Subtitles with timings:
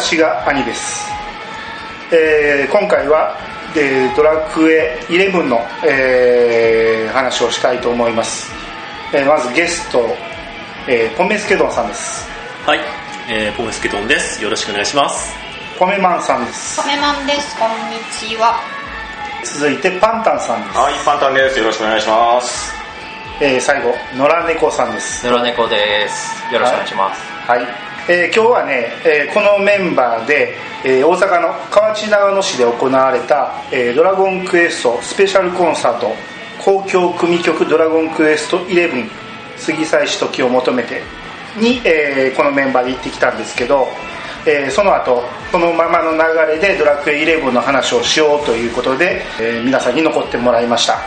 [0.00, 1.10] 私が兄です、
[2.10, 3.36] えー今回は、
[3.76, 8.50] えードラクエ11の、えー話をしたいと思います、
[9.12, 10.16] えーまずゲスト、
[10.88, 12.26] えーポメスケドンさんです
[12.64, 12.80] はい、
[13.28, 14.42] えー、ポメスケトンです。
[14.42, 15.34] よろしくお願いします。
[15.78, 17.58] ポメマンさんですカメマンです。
[17.58, 18.58] こんにちは。
[19.44, 21.58] 続いてパンタンさんです、はい、パンタンです。
[21.58, 22.80] よろしくお願いします。
[23.42, 36.10] えー最後野良猫さんです野良猫ですよろしくお願いします、はい、えー今日はね、えーこのメンバーで、えー大阪の河内長野市で行われた、えドラゴンクエストスペシャルコンサート
[36.64, 39.08] 公共組曲ドラゴンクエスト11
[39.56, 41.02] 杉祭し時を求めて
[41.58, 43.86] に、えこのメンバーで行ってきたんですけど、
[44.46, 46.18] えその後このままの流
[46.52, 50.98] れでドラクエ11の話をしようということで、えー皆さんに残ってもらいました。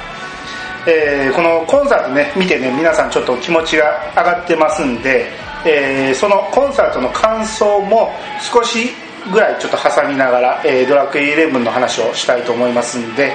[0.86, 5.32] えーこのコンサートね見てね皆さんちょっと気持ちが上がってますんで、
[5.66, 8.12] えーそのコンサートの感想も
[8.42, 8.90] 少し
[9.32, 13.34] ぐらいちょっと挟みながら、えードラクエ11の話をしたいと思いますんで、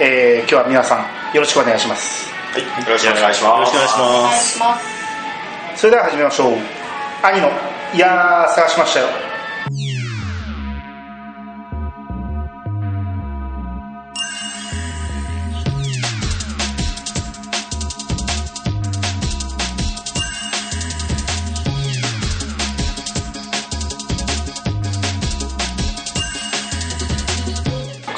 [0.00, 3.74] えー今日は皆さんよろしくお願いしますはい、よろしくお願いします。
[3.74, 4.52] よろしくお願いします。
[4.54, 5.04] します。
[5.76, 6.58] それでは始めましょう
[7.22, 7.48] 兄の
[7.92, 9.33] いやー探しましたよ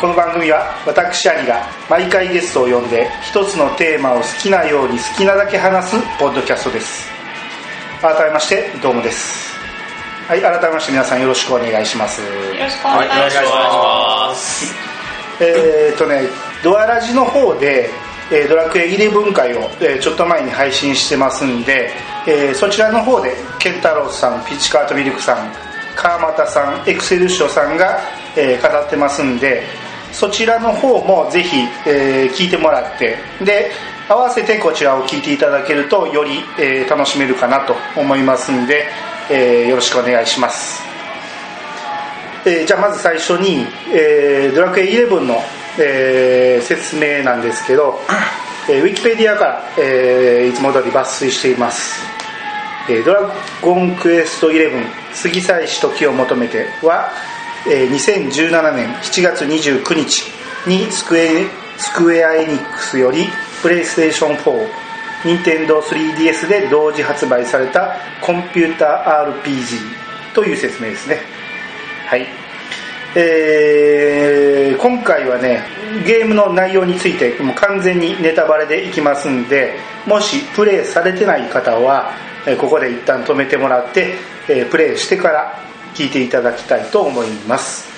[0.06, 7.08] この番組は私兄が毎回ゲストを呼んで一つのテーマを好きなように好きなだけ話すポッドキャストです。
[8.00, 9.58] 改めましてどうもです。
[10.28, 12.20] はい改めまして皆さんよろしくお願いします。
[12.22, 14.72] よろしくお願いしまます。
[15.40, 16.22] えーっとね
[16.62, 17.90] ドアラジの方で、
[18.30, 21.90] えードラクエ11回を、えーちょっと前に配信してますんで、
[22.28, 25.52] えーそちらの方でケンタロウさんピチカートミルクさん
[25.96, 27.98] 川又さんエクセルショさんが、
[28.36, 29.64] えー語ってますんで
[30.12, 31.56] そちらの方もぜひ、
[31.86, 33.70] えー聞いてもらってで
[34.08, 38.86] 合わせてこちらを聞いていただけるとより、えー楽しめるかなと思いますんで、
[39.30, 40.82] えーよろしくお願いします。
[42.44, 45.36] えーじゃあまず最初に、えードラクエ11の、
[45.78, 47.98] えー説明なんですけど、
[48.70, 52.04] えーウィキペディアから、えーいつも通り抜粋しています、
[52.88, 53.28] えードラ
[53.60, 54.70] ゴンクエスト11
[55.22, 57.35] 過ぎ去りし時を求めては、えー
[57.66, 60.22] 2017年7月29日
[60.66, 61.46] にスクエ
[61.78, 63.26] スクエア・エニックスより
[63.62, 64.68] プレイステーション4
[65.24, 69.78] 任天堂 3DS で同時発売されたコンピューター RPG
[70.34, 71.18] という説明ですね。
[72.06, 72.26] はい、
[73.16, 75.62] えー今回はね
[76.06, 79.74] ゲームの内容についてもう完全にネタバレでいきますんで
[80.06, 82.12] もしプレイされてない方は
[82.60, 84.14] ここで一旦止めてもらって、
[84.48, 85.58] えープレイしてから
[85.96, 87.88] 聞いていただきたいと思います。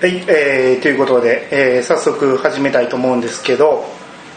[0.00, 3.84] はい、えーということで、えー早速始めたいと思うんですけど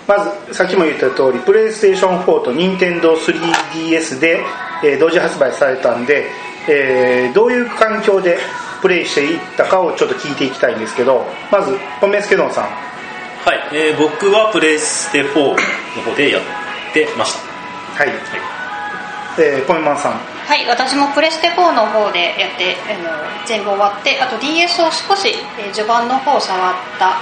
[0.07, 4.39] まずさっきも言った通りプレイステーション4と任天堂 3DS で、
[4.83, 6.25] えー同時発売されたんで、
[6.69, 8.39] えーどういう環境で
[8.81, 12.63] プレイしていったかをちょっと聞いていきたいんですけどまずポメスケドンさん。
[12.63, 15.55] はい、えー僕はプレステ4の
[16.03, 16.41] 方でやっ
[16.93, 18.03] てました。
[18.03, 18.13] はい、
[19.39, 27.21] えーポメマンさんはい、私もプレステ4の方でやってあの全部終わって、あと DS を少し、えー序盤の方触った、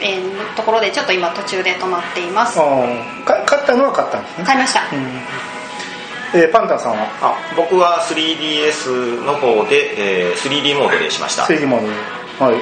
[0.00, 2.60] えーところでちょっと今途中で止まっています。
[2.60, 4.82] あーか勝ったのは勝ったんですね、買いました。
[4.94, 6.40] うん。
[6.40, 7.08] えーパンタンさんは？
[7.20, 11.42] あ、僕は 3DS の方で、えー 3D モードでしました。
[11.42, 11.94] 3D モードで。
[12.38, 12.52] は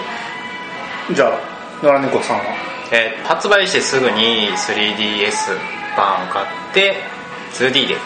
[1.11, 1.15] い。
[1.15, 2.45] じゃあ野良猫さんは？
[2.93, 5.53] えー発売してすぐに 3DS
[5.99, 6.97] 版を買って
[7.53, 7.97] 2D で。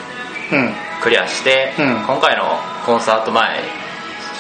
[0.51, 1.85] うんクリアして、うん。
[2.07, 2.45] 今回の
[2.87, 3.61] コンサート前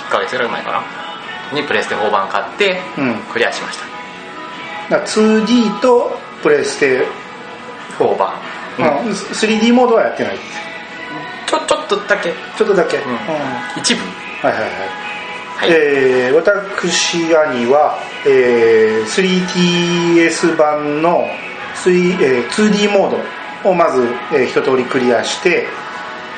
[0.08, 3.14] 1ヶ月ぐらい前かなにプレステ4版買ってうん。
[3.32, 3.84] クリアしました。
[4.96, 7.06] だから 2D とプレステ
[7.98, 8.34] 4版、
[8.78, 8.84] うん。
[8.84, 10.38] あ 3D モードはやってない。
[11.46, 12.32] ちょちょっとだけ。
[12.56, 13.12] ちょっとだけ、うん。
[13.12, 13.18] ん。
[13.76, 14.00] 一部。
[14.46, 14.70] はいはいはい、
[15.56, 21.26] はい、えー私兄は、えー 3DS 版の
[21.84, 23.22] 3、えー 2D モー
[23.64, 25.66] ドをまず、えー一通りクリアして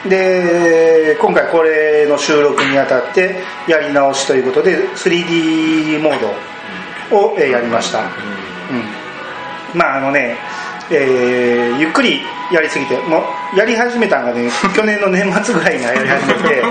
[0.08, 3.36] で今回これの収録にあたって
[3.66, 6.54] やり直しということで 3D モード
[7.16, 10.36] を、えーやりました、うん、まああのね、
[10.90, 12.20] えーゆっくり
[12.52, 13.24] やりすぎても
[13.54, 16.62] うやり始めたのがね 去年の年末ぐらいにやり始めて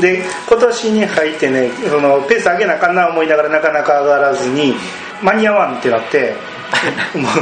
[0.00, 4.76] で今年に入ってねそのペース上げなあかんな思いながらなかなか上がらずに
[5.22, 6.34] 間に合わんってなって
[7.14, 7.32] もう,、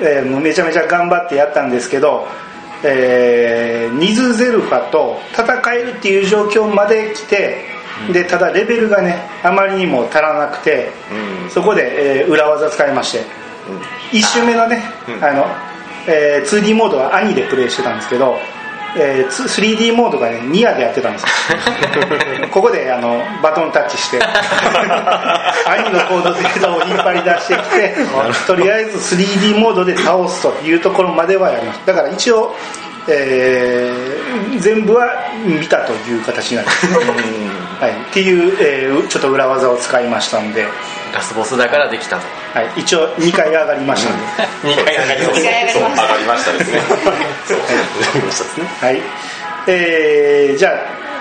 [0.00, 2.26] えーもうめちゃめちゃ頑張ってやったんですけど
[2.84, 7.64] えーニズゼルファと戦えるっていう状況まで来て
[8.12, 10.90] でただレベルがねあまりにも足らなくて
[11.44, 11.50] うん。
[11.50, 13.18] そこで、えー裏技使いまして
[14.12, 15.24] 1周目のねうん。
[15.24, 15.46] あの、
[16.08, 18.38] えー 2D モードは兄でプレイしてたんですけど、
[18.96, 21.28] えーつ 3D モードがねニアでやってたんですよ。
[22.50, 24.18] ここであのバトンタッチして
[25.66, 27.94] 兄のコードデータを引っ張り出してきて
[28.46, 31.92] とりあえず 3D モードで倒すというところまではやりました。
[31.92, 32.54] だから一応、
[33.08, 34.12] えー
[34.58, 35.08] 全部は
[35.44, 36.86] 見たという形になります、
[37.82, 40.64] はい、っていう、えーちょっと裏技を使いましたんで、
[41.12, 42.22] ラスボスだからできたと。
[42.54, 46.02] はい、一応2回上がりましたんで、2回上がりま二回上がりそうました。
[46.02, 46.52] 上がりました。
[46.52, 46.80] ですね
[47.44, 47.64] そうな
[48.14, 48.66] りましたですね。
[48.80, 49.02] はい。
[49.66, 50.72] えーじゃあ、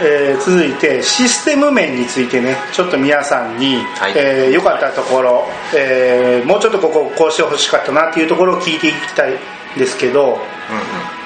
[0.04, 2.56] えー続いてシステム面についてね。
[2.72, 4.14] ちょっと皆さんに良、はい。
[4.16, 10.40] えー良かったところ、えーもうちょっとこここうしてほしかったなっていうところを聞いていきたいんですけど、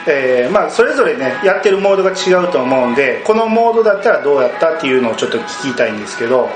[0.08, 6.50] えーまあ、それぞれねやってるモードが違うと思うんでこのモードだったらどうやったっていうのをちょっと聞きたいんですけど、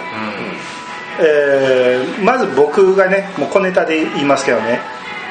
[1.20, 4.80] えーまず僕がねもう小ネタで言いますけどね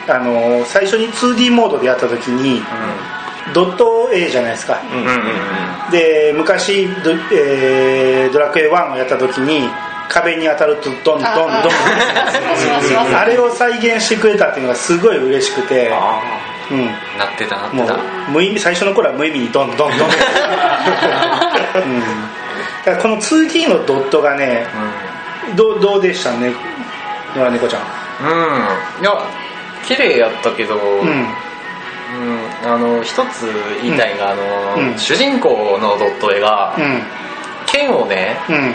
[0.08, 2.62] あの最初に 2D モードでやった時に、
[3.52, 9.68] ドット A じゃないですか、うんうんうんで昔ド,、えードラクエ1をやった時に
[10.08, 11.24] 壁に当たるとドンドンドン。
[11.24, 15.90] ああしますしますしますあれを再現してくれたっていうのがすごい嬉しくて、
[17.18, 17.98] なってたなってもうた
[18.30, 20.06] 無意味最初の頃は無意味にドンドンドン、 うん、だ
[22.84, 24.66] からこの 2D のドットがね
[25.56, 26.52] どうどうでしたね？
[27.34, 27.82] 野良猫ちゃん。
[28.22, 29.02] うん。
[29.02, 29.12] いや
[29.86, 31.08] 綺麗やったけど、うん。
[31.08, 31.26] うん。
[32.64, 33.46] あの一つ
[33.82, 34.42] 言いたいのが、あの
[34.76, 34.98] うん。
[34.98, 37.02] 主人公のドット絵が、うん。
[37.66, 38.74] 剣をねうん。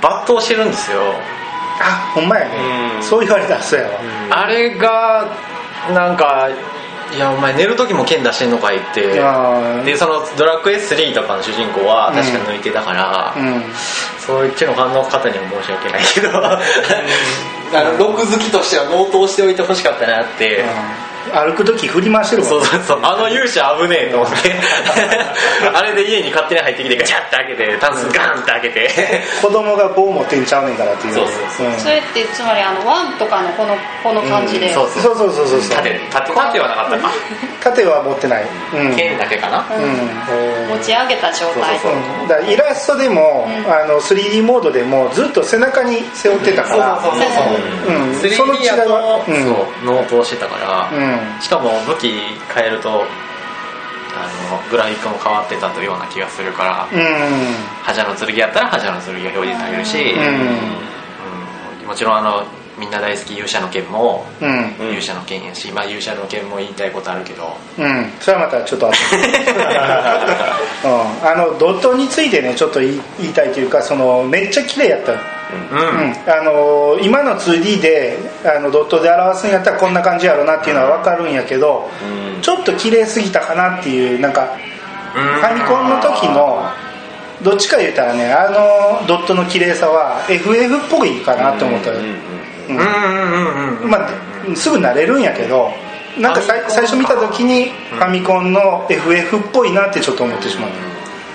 [0.00, 1.00] 抜刀してるんですよ、
[1.80, 2.56] あほんまやね。
[2.96, 3.02] うん。
[3.02, 4.00] そう言われたらそうやわ。
[4.30, 5.26] あれが
[5.92, 6.48] なんか
[7.14, 9.02] いやお前寝る時も剣出してんのかいって。
[9.84, 13.64] でその「ドラクエ3」とかの主人公は確か抜いてたから、うん。
[14.18, 16.58] そういうちのファンの方には申し訳ないけど、 あ
[17.82, 20.64] のロック好きとしては納刀しておいてほしかったなって、
[21.32, 23.00] 歩く時振り回してるそうわそうそう。
[23.02, 24.36] あの勇者危ねえと思って
[25.74, 28.90] あれで家に勝手に入ってきてガチャッて開けてタンスガンって開けて。
[29.42, 31.14] 子供が棒持ってんちゃうねんからっていう。
[31.14, 31.26] そう
[31.56, 31.78] そううん。
[31.78, 35.32] それってつまりあのワンとかのこのこの感じで、そうそうそうそう。
[35.34, 37.10] そうそうそう縦縦縦はなかったか。
[37.62, 38.44] 縦は持ってない。
[38.74, 38.96] うん。
[38.96, 40.68] 剣だけかなうん。
[40.68, 41.78] 持ち上げた状態。
[41.78, 42.24] そうそうう。
[42.24, 47.00] んだイラストでも、あの 3D モードでもずっと背中に背負ってたから。
[47.02, 47.94] そうそうそうそう。
[47.94, 49.44] うん、3D その違いやとはうん。
[49.44, 52.12] そう納刀してたから、うんしかも武器
[52.54, 53.04] 変えると
[54.16, 56.98] あのグラフィックも変わってたというような気がするから、うん。
[57.82, 61.82] 覇者の剣やったら覇者の剣が表示されるし、うん。
[61.82, 61.88] うん。
[61.88, 62.46] もちろんあの
[62.78, 64.74] みんな大好き勇者の剣もうん。
[64.90, 67.56] 勇者の剣やし、まあ勇者の剣も言いたいことあるけど。
[67.78, 68.10] うん。
[68.20, 68.92] それはまたちょっと後。
[68.92, 69.16] で
[70.84, 72.90] うん、あのドットについてねちょっと言
[73.20, 75.12] いたいというかそのめっちゃ綺麗やった。
[75.12, 81.90] うん、うん、あの今の 2D であのドットで表すんやったらこんな感じやろなっていうのは分かるんやけど、
[82.36, 82.40] うん。
[82.42, 84.48] ちょっと綺麗すぎたかなっていうなんか
[85.14, 86.68] ファミコンの時の
[87.42, 92.33] どっちか言うたらねあのドットの綺麗さは FF っぽいかなと思ったよ、うん
[92.68, 92.76] うん。
[92.76, 92.84] うん。
[92.84, 95.72] うんうんうんうんまあ、すぐ慣れるんやけど
[96.18, 100.70] なんか最初見た時にファミコンの FF っぽいなってちょっと思ってしまっ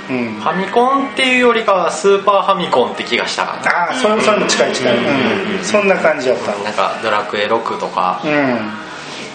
[0.07, 0.35] た、うん。
[0.35, 3.87] ファミコンっていうよりかはスーパーファミコンって気がしたかな。
[3.87, 5.63] ああそれそれも近い近い、うん。
[5.63, 6.55] そんな感じやった。
[6.63, 8.31] なんかドラクエ6とかうん。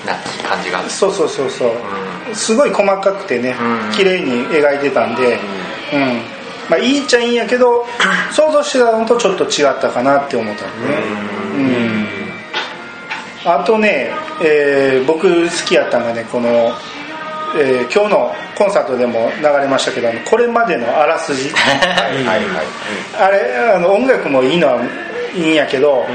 [0.07, 0.17] な
[0.49, 0.83] 感じが。
[0.89, 1.71] そうそうそうそう、
[2.33, 3.93] うすごい細かくてねうん。
[3.93, 5.39] 綺麗に描いてたんで
[5.93, 6.34] うん
[6.69, 7.87] まあいいっちゃいいんやけど
[8.33, 11.03] 想像してたのとちょっと違ったかなって思ったのね。
[13.45, 13.51] うん。
[13.51, 14.11] あとね、
[14.43, 16.49] えー僕好きやったのがねこの、
[17.57, 21.51] えー今日のコンサートでも流れましたけどこれまでのあらすじ。
[21.55, 22.47] はいはいはい。
[23.19, 24.81] あれあの音楽もいいのは
[25.35, 26.07] いいんやけど、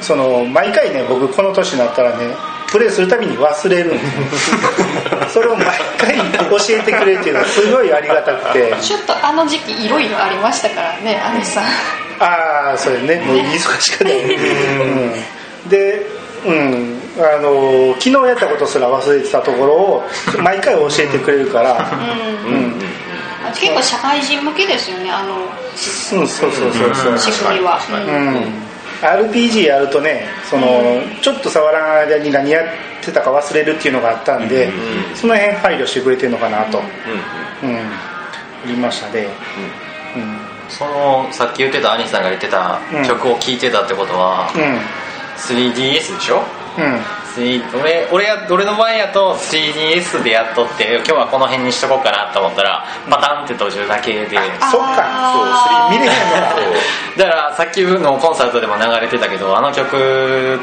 [0.00, 2.34] その毎回ね僕この年になったらね
[2.70, 4.50] プレイするたびに忘れるんです。
[4.52, 4.58] よ
[5.32, 5.66] それを毎
[5.98, 8.74] 回教えてくれるっていうのはすごいありがたくて。
[8.80, 11.64] ちょっとあの時期いろいろありましたからねアネさん。
[12.20, 13.16] ああそれね。
[13.26, 14.12] もう忙しくて、
[15.64, 16.06] うん、で
[16.44, 16.96] うん。
[17.18, 21.90] あの昨日やったことすら忘れてたところを毎回教えてくれるから。
[22.46, 22.54] うん。
[22.54, 22.80] うん。
[23.54, 27.18] 結構社会人向けですよねあのうんそうそうそうそう。
[27.18, 28.69] 仕組みは、ううんん
[29.00, 30.66] RPG やるとねその、
[31.22, 32.64] ちょっと触らない間に何やっ
[33.02, 34.70] てたか忘れるっていうのがあったんで、
[35.14, 36.84] その辺配慮してくれてるのかなと、うん
[38.66, 39.26] 言いましたね、
[40.16, 40.38] うん。
[40.68, 44.78] そのさっき言ってた兄さんが言ってたうん曲を聴いてたってことは、うん。
[45.40, 46.42] 3DS でしょ？
[46.78, 47.00] うん
[47.40, 54.36] に俺俺や俺の前やと 3DS でやっとって今日はこの辺にしとこうかなと思ったらパタンって途中だけで。
[54.70, 54.96] そっか。
[54.98, 56.54] あー見れへんのか。
[57.16, 60.60] だからさっきのコンサートでも流れてたけどあの曲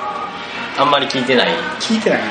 [0.77, 1.49] あんまり聴いてない。
[1.79, 2.25] 聞いてないな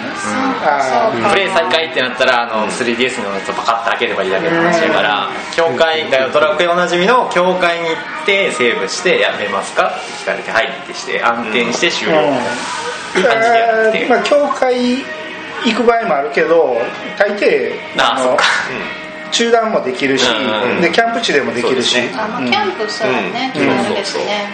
[0.78, 1.30] あそうか。
[1.30, 9.88] プレイ再開ってなったらあの 3DS のやつをパカッと開ければいいだけの話やから教会だよドラクエおなじみの教会に行ってセーブしてやめますか？
[9.88, 13.20] って聞かれてはいってして暗転して終了、うん。
[13.20, 14.96] いい感じでやってまあ教会
[15.64, 16.76] 行く場合もあるけど
[17.18, 18.44] 大抵のああそっか
[19.30, 23.60] 中断もできるし、うんうんでキャンプ地でもできるし、あのキャンプそうだね、うん。
[23.60, 24.48] 気軽ですね、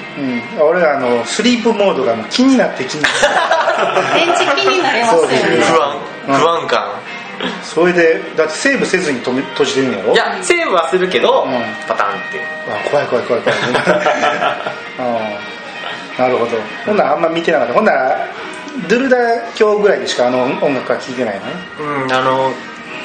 [0.59, 5.57] うん、俺はあのスリープモードがもう気になって気になって電池気になりますよそうですね。
[5.59, 5.65] ね。
[5.65, 5.99] 不安。
[6.27, 6.85] 不安感、
[7.63, 10.13] それでだってセーブせずに止め閉じてるんやろ？
[10.13, 11.53] いやセーブはするけど、うん。
[11.89, 13.59] パタンってあ怖い怖い怖い怖い。
[14.99, 16.25] うん。
[16.25, 16.51] なるほど。
[16.87, 17.75] ほんならあんま見てなかった。
[17.75, 18.27] ほんなら
[18.89, 19.17] ドゥルダ
[19.55, 21.53] 教ぐらいでしかあの音楽は聴いてないのね？
[21.81, 22.53] うんあの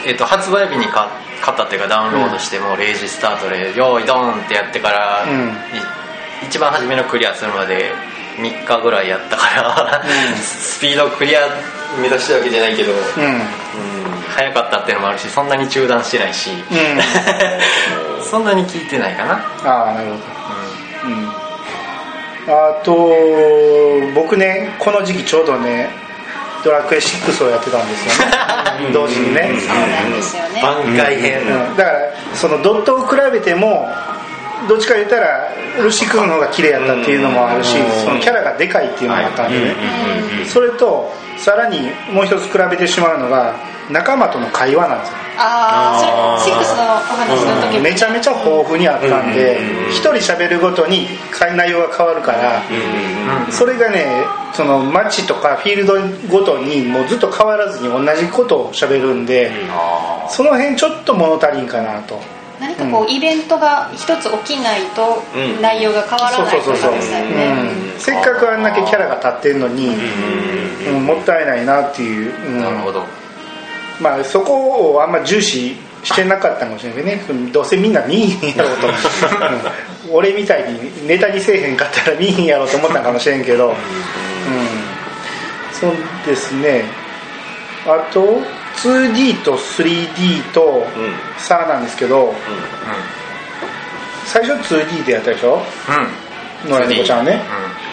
[0.06, 1.08] えっと発売日に買
[1.42, 5.50] 買ったっていうかダウンロードしてもう0時スタートで「用意ドーン!」ってやってから、うん。
[5.50, 5.54] い
[6.44, 7.92] 一番初めのクリアするまで
[8.38, 10.04] 3日ぐらいやったから、
[10.40, 11.40] スピードクリア
[12.00, 13.24] 目指してるわけじゃないけど、うん。
[13.24, 13.42] うん
[14.36, 16.54] 早かったっていうのもあるしそんなに中断してないし、う
[18.24, 19.34] そんなに聞いてないかな、
[19.66, 20.20] ああなるほど。
[21.06, 21.48] うん。
[22.50, 22.94] あと
[24.14, 25.90] 僕ねこの時期ちょうどね
[26.64, 28.92] ドラクエ6をやってたんですよね。
[28.94, 30.12] 同時にね、そうなん。
[30.12, 30.96] ですよね番
[31.76, 32.00] だから
[32.36, 33.90] そのドットを比べても
[34.68, 39.76] どっちか言ったらルシ君の方が綺麗やったっていうのもあるしそのキャラがでかいっていうのもあったんでね。
[40.46, 43.56] それとさらにもう一つ比べてしまうのが
[43.92, 45.18] 仲間との会話なんですよ。
[45.40, 49.60] ああそれ6のお話の時めちゃめちゃ豊富にあったんで
[49.92, 51.08] 一人喋るごとに
[51.56, 52.64] 内容が変わるから
[53.52, 55.94] それがねその街とかフィールド
[56.28, 59.52] ごとにもうずっと変わらずに同じことを喋るんで
[60.28, 62.20] その辺ちょっと物足りんかなと
[62.60, 65.62] 何かこうイベントが一つ起きないとうん。
[65.62, 67.92] 内容が変わらないとそうそうそうそう、かですよね。
[67.94, 68.00] うん。
[68.00, 69.96] せっかくあんだけキャラが立ってるのに、
[70.88, 71.06] うん。
[71.06, 72.62] もったいないなっていう、うん。
[72.62, 73.04] なるほど。
[74.02, 77.52] まあそこをあんま重視してなかったかもしれないけどね。
[77.52, 78.88] どうせみんな見いひんやろうと、
[80.08, 80.16] うん。
[80.16, 83.76] 俺みたいにネタにせえへんかったら見いひんやろうと思ったかもしれんけど、うん、
[85.74, 85.92] そう
[86.26, 86.86] ですね。
[87.86, 88.42] あと
[88.84, 90.86] 2D と 3D と
[91.38, 92.34] 差なんですけど
[94.26, 95.62] 最初 2D でやったでしょ？
[96.64, 96.70] うん。
[96.70, 97.42] 野良猫ちゃんはね、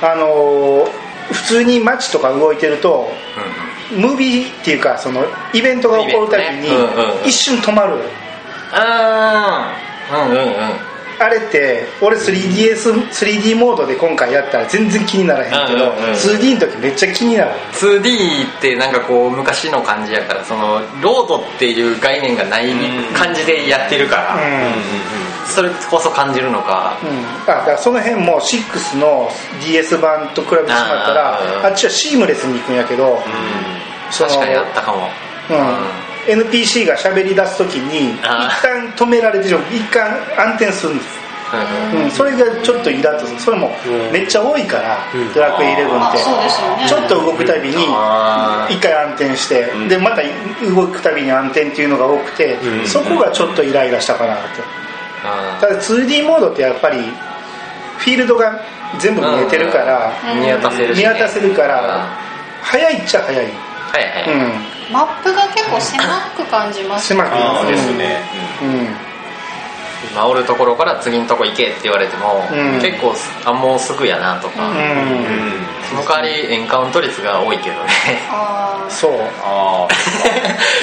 [0.03, 3.09] あのー普通に街とか動いてると
[3.97, 5.25] ムービーっていうかその
[5.55, 6.69] イベントが起こるたびに
[7.25, 7.95] 一瞬止まる。
[8.73, 9.75] あ
[10.11, 10.45] あうんうんうん
[11.18, 16.12] あれって俺 3DS3D モードで今回やったら全然気にならへんけど、うんうんうん。
[16.12, 22.73] 2D の時めっちゃ気になる 2D ってなんかこう昔の感じやからそのロードっていう概念がない
[23.14, 24.38] 感じでやってるから、
[25.47, 26.99] それこそ感じるのか。
[27.02, 27.09] うん。
[27.52, 29.30] あだからその辺も6の
[29.64, 33.23] DS 版と比べてしまったらあっちはシームレスに行くんやけど、
[34.11, 35.09] その確かにあったかも。
[35.50, 35.56] うん、
[36.26, 39.62] NPC が喋り出す時に一あ旦止められてしまう。
[39.73, 41.19] 一旦暗転するんです、
[41.95, 43.40] うん、それがちょっとイラッとする。
[43.40, 43.71] それも
[44.12, 44.99] めっちゃ多いから、
[45.35, 46.19] ドラクエ11あって。
[46.19, 46.88] そうですよね。
[46.88, 47.76] ちょっと動くたびに
[48.71, 50.23] 一回暗転して、でまた
[50.75, 54.85] 動くたびに暗転っていうのが多くて、そこがちょっとイライラしたかなって。
[55.25, 56.99] あただ 2D モードってやっぱり
[57.99, 58.61] フィールドが
[58.99, 62.19] 全部見えてるから、ー見渡せるし、見渡せるからあ
[62.62, 64.52] 早いっちゃ早い、ーはいはい、うん、
[64.93, 66.03] マップが結構狭
[66.37, 68.21] く感じます狭くあですね。
[68.62, 69.14] うん。
[70.11, 72.81] 今おるところから次のとこ行けって言われても、うん。
[72.81, 73.14] 結構
[73.45, 74.76] あもうすぐやなとか、うん、
[75.88, 77.91] その代わりエンカウント率が多いけどね。
[78.31, 79.12] あそう。
[79.43, 79.88] あ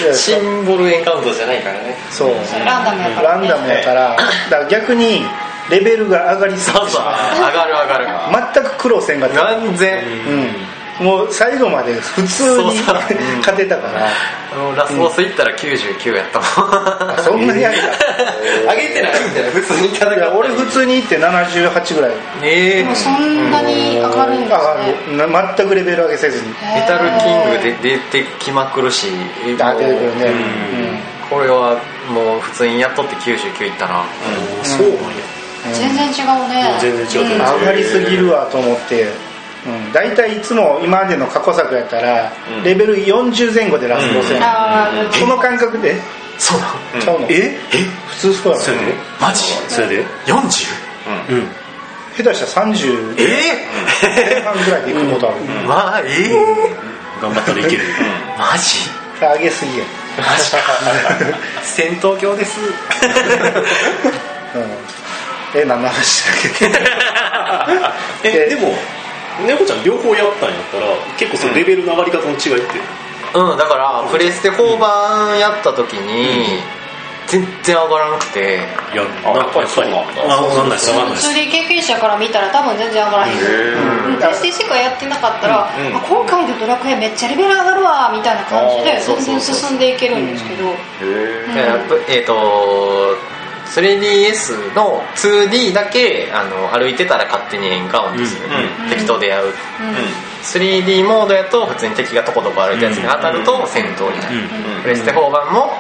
[0.04, 1.96] いやシンボルエンカウントじゃないからね。
[2.10, 2.30] そう。
[2.34, 5.22] あランダムやから、ね、ランダムやからだから逆に
[5.70, 7.02] レベルが上がりすぎそうそう。
[7.04, 7.08] 上
[7.40, 8.06] がる上がる。
[8.06, 9.40] う全く苦労せんかった。
[9.40, 10.56] 完全うん、
[11.00, 12.80] もう最後まで普通に
[13.40, 14.08] 勝てたから。
[14.54, 16.46] あのラスボス行ったら99やったも
[17.14, 17.84] ん、そんなにやるか。
[18.74, 19.52] 上げてないみたいな。
[19.52, 22.12] 普通に戦いや俺普通に行って78ぐらい。
[22.44, 22.96] ええ。
[22.96, 24.76] そんなに上がるんですあ
[25.18, 26.50] ねな全くレベル上げせずに。
[26.50, 29.08] メタルキングで出てきまくるし。
[29.62, 30.34] あ出てくるね、
[31.30, 31.78] これは
[32.10, 34.04] もう普通にやっとって99いったな、
[34.64, 35.00] そうなんや。
[35.72, 36.76] 全然違うね。
[36.82, 39.08] 全然違う全然違う上がりすぎるわと思って、
[39.66, 42.32] うん、大体いつも今までの過去作やったら、
[42.64, 45.96] レベル40前後でラスボスやその感覚で？
[46.40, 46.66] そうな
[46.96, 47.02] の？
[47.02, 47.28] ちゃうの？
[47.30, 47.36] え？
[47.36, 47.58] え？
[48.10, 48.64] 普通そうやろ。
[48.64, 48.84] それで。
[49.20, 49.44] マジ？
[49.70, 50.06] それで。
[50.26, 50.36] 40?
[51.30, 51.48] うん
[52.18, 53.24] 下手したら30え？
[54.02, 56.36] 前半ぐらいで行くことある、えまあええ。
[57.22, 57.84] 頑張ったらいける。
[58.38, 58.90] マジ？
[59.22, 59.86] 上げすぎや、
[60.18, 60.58] マジか。
[61.62, 62.60] 戦闘狂です。
[64.56, 66.72] うん、え何の話だっ
[68.24, 68.28] け？
[68.46, 68.74] えでも
[69.48, 70.86] 猫ちゃん両方やったんやったら
[71.18, 72.80] 結構そのレベルの上がり方の違いって。
[73.34, 76.60] うんだからプレステ4版やった時に
[77.28, 78.60] 全然上がらなくて。
[78.92, 80.36] いやあなんかやっぱりそうなんだ。
[80.36, 80.92] あ分かんないです。
[80.92, 84.12] 分かんないです 2D 経験者から見たら多分全然上がらへん。
[84.12, 84.20] うん。
[84.20, 85.88] プレステしかやってなかったら、うん。
[85.88, 91.48] うんあ今回のドラクエめっちゃレベル上がるわみたいな感じであーそうそう全然進んでいけるんですけど、へえ
[92.06, 93.16] でえっ、と
[93.72, 98.90] 3DS の 2D だけあの歩いてたら勝手にエンカウントする、うん。
[98.90, 99.54] 敵と出会う、うん。
[100.44, 104.40] 3D モードやと普通に敵がとことこ歩いたやつに当たると戦闘になる、
[104.76, 104.82] うん。
[104.84, 105.72] プレステ4版も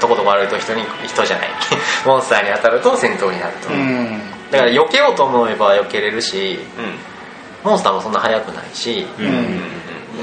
[0.00, 1.48] とことこ歩いと人に人じゃない。
[2.06, 4.20] モンスターに当たると戦闘になると、うん。
[4.52, 7.68] だから避けようと思えば避けれるしうん。
[7.68, 9.26] モンスターもそんな速くないし、うん。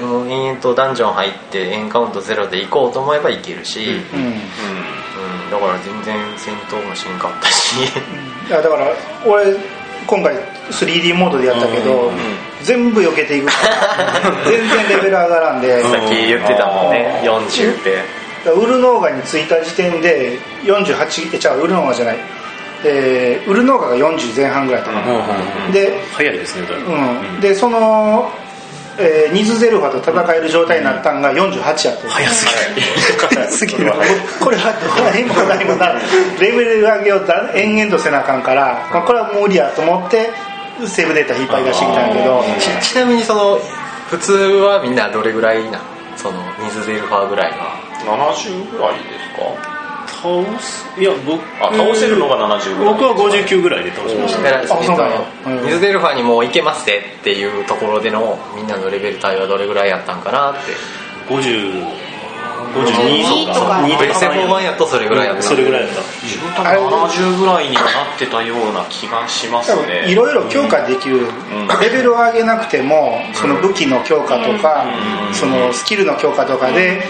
[0.02, 0.10] うん。
[0.10, 4.20] もう延々とダンジョン入ってエンカウントゼロで行こうと思えば行けるし、うん。
[4.20, 4.42] うん
[5.52, 7.76] だから全然戦闘もしんかったし。
[8.48, 8.92] いやだから
[9.26, 9.56] 俺
[10.08, 10.36] 今回
[10.70, 12.12] 3D モードでやったけど、
[12.64, 13.48] 全部避けていく。
[13.48, 17.22] か ら全然レベル上がらんで、さっき言ってたもんね。
[17.24, 22.18] 40ってウルノーガに着いた時点で48え違うウルノーガじゃない、
[22.84, 28.32] えーウルノーガが40前半ぐらいだったかな、うんうんで早いですねだいぶうん、でその、
[28.98, 32.88] えーニズゼルファと戦える状態になったんが48やって早すぎる。
[33.30, 33.94] 早すぎる。
[34.40, 35.94] これはどうにも何もな
[36.40, 40.30] レベル上げをだ延々とせなあかんから、まあ、これは無理やと思って
[40.86, 42.44] セーブデータ引っ張り出してきたんやけど。
[42.82, 43.60] ちちなみにその
[44.10, 45.78] 普通はみんなどれぐらいなの
[46.16, 47.76] その水ゼルファーぐらいは。
[48.06, 49.85] 70ぐらいですか？
[50.22, 52.94] 倒すいや僕あ倒せるのが70ぐらい。
[52.94, 54.44] 僕は59ぐらいで倒しました。
[54.44, 55.22] だからあそうなんや。
[55.46, 55.66] うん。
[55.66, 60.60] 水ゼルファーにもう行けますってっていうところでのみんなのレベル帯はどれぐらいやったんかなって。
[61.28, 62.06] 50
[62.76, 63.82] 52とかとか。
[63.88, 65.44] 2プレステとか4版やとそれぐらいやった。
[65.44, 66.72] それぐらいやった自分多分
[67.08, 70.12] 70ぐらいにはなってたような気がしますね。
[70.12, 74.86] いろいろ強化できる、んレベルを上げなくてもその武器の強化とか、
[75.28, 75.34] うん。
[75.34, 77.04] そのスキルの強化とかで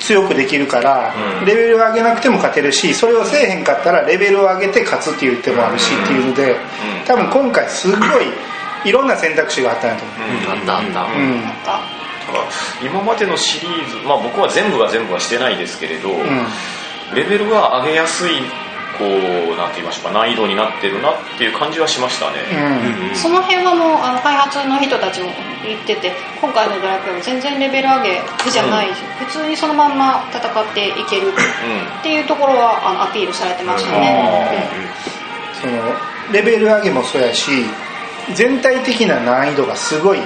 [0.00, 1.46] 強くできるから、うん。
[1.46, 6.56] レベルを上げなくても勝てるしそれをせえへんかったらレベルを上げて勝つっていう手もあるしっていうので、
[7.06, 8.00] 多分今回すごい
[8.84, 10.12] いろんな選択肢があったんやと思
[10.52, 11.42] あったあった、う、うん
[12.82, 16.46] 今までのシリーズまあ僕は全部が全部はしてないですけれど、うん。
[17.14, 18.42] レベルが上げやすい
[18.98, 22.42] こうなんて言いましょうか難易度になってるなっていう感じはしましたね、
[23.10, 23.16] うん。
[23.16, 25.30] その辺はもうあの開発の人たちも
[25.62, 34.50] 言ってて今回のドラクエも全然レベル上げじゃないし、普通にそのまんま戦っていけるっていうところはあのアピールされてましたね、
[35.60, 35.72] その
[36.32, 37.50] レベル上げもそうやし
[38.34, 40.18] 全体的な難易度がすごい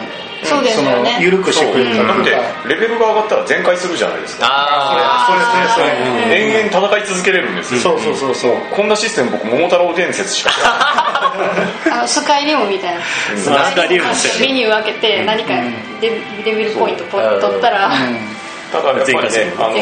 [0.44, 1.14] そうですよね。
[1.18, 2.30] の緩くしてくれただって
[2.68, 4.46] レベルが上がったら全開するじゃないですか。
[4.48, 8.34] あそれそれそれそれ、延々戦い続けれるんですよ、そうそうそう。
[8.34, 10.50] そうこんなシステム僕桃太郎伝説しか。
[11.90, 13.00] あのスカイリムみたいな。
[13.36, 15.54] スカイリムみたいなメニュー開けて何か
[16.00, 16.10] レ
[16.44, 17.20] レベルポイントポう。
[17.20, 17.90] ん取ったら。
[18.72, 19.74] ただやっぱりねあの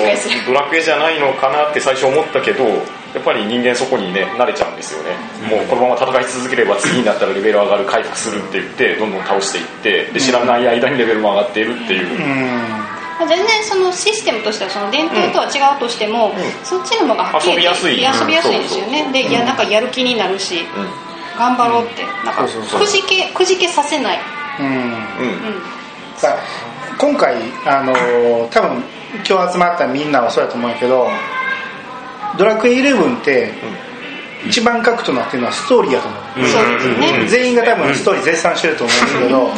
[0.47, 2.65] ドラクエじゃないのかなって最初思ったけど
[3.15, 5.11] やっぱり人間そこにね慣れちゃうんですよね、
[5.49, 12.71] もうこのまま戦い続ければ次になったらレベル上がる回復するって言ってどんどん倒していってで知らない間にレベルも上がっているっていう、うん。
[13.19, 16.33] まあ全然そのシステムとしてはその伝統とは違うとしても、
[16.65, 17.93] そっちの方がはっきり遊びやすい。
[17.93, 20.65] 遊びやすいんですよね、でいやなんかやる気になるし、
[21.37, 22.05] 頑張ろうって。
[22.25, 24.19] なんかくじけくじけさせない、
[24.61, 24.67] うん。
[24.67, 24.73] うん。
[24.73, 25.63] うん。
[26.99, 28.83] 今回あのー多分
[29.27, 31.09] 今日集まったみんなはそうやと思うんやけど
[32.39, 33.53] ドラクエ11って
[34.47, 39.53] 一番核となってるのはストーリーやと思う、そうですよね、全員が多分ストーリー絶賛してると思うんですけど、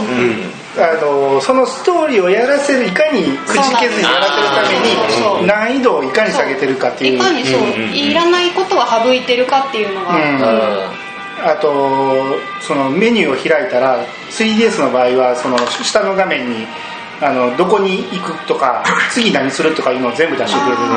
[0.79, 0.95] あ
[1.35, 7.17] のそのストーリーをやらせるいかにくじけずにやらせるために難易度をいかに下げてるかっていう。
[7.17, 7.61] いかにそう、
[7.95, 11.03] いらないことは省いてるかっていうのが、うん。
[11.45, 16.67] あとそのメニューを開いたら 3DS の場合はその下の画面に
[17.23, 20.89] あのどこに行くとか 次何するとかいうのを全部出してくれてる。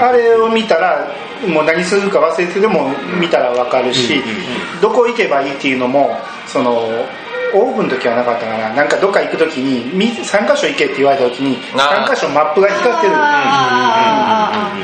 [0.00, 1.06] あれを見たら
[1.46, 4.22] もう何するか忘れてても見たら分かるし、
[4.80, 6.70] どこ行けばいいっていうのもその
[7.54, 12.06] オーブンの時はなかったかななんかどっか行く時にみ3箇所行けって言われた時にあー。
[12.06, 13.12] 3箇所マップが光ってる。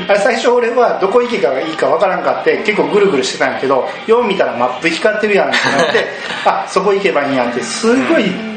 [0.07, 6.05] あれ最初俺はどこ行けばいいか分からんかって結構ぐるぐるしてたんやけどよう見たらマップ光ってるやんってなって
[6.45, 8.54] あそこ行けばいいんやんってすごい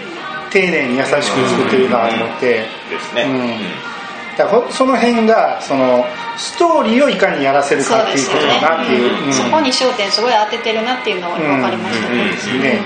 [0.50, 2.46] 丁寧に優しく作ってるなと思って。
[2.46, 2.66] で
[3.00, 4.36] すね、うん。
[4.36, 6.04] だからほその辺がその
[6.36, 9.32] ストーリーをいかにやらせるかっていうことだなっていう、うん。
[9.32, 12.80] そこに焦点すごい当ててるなっていうのは分かりましたね、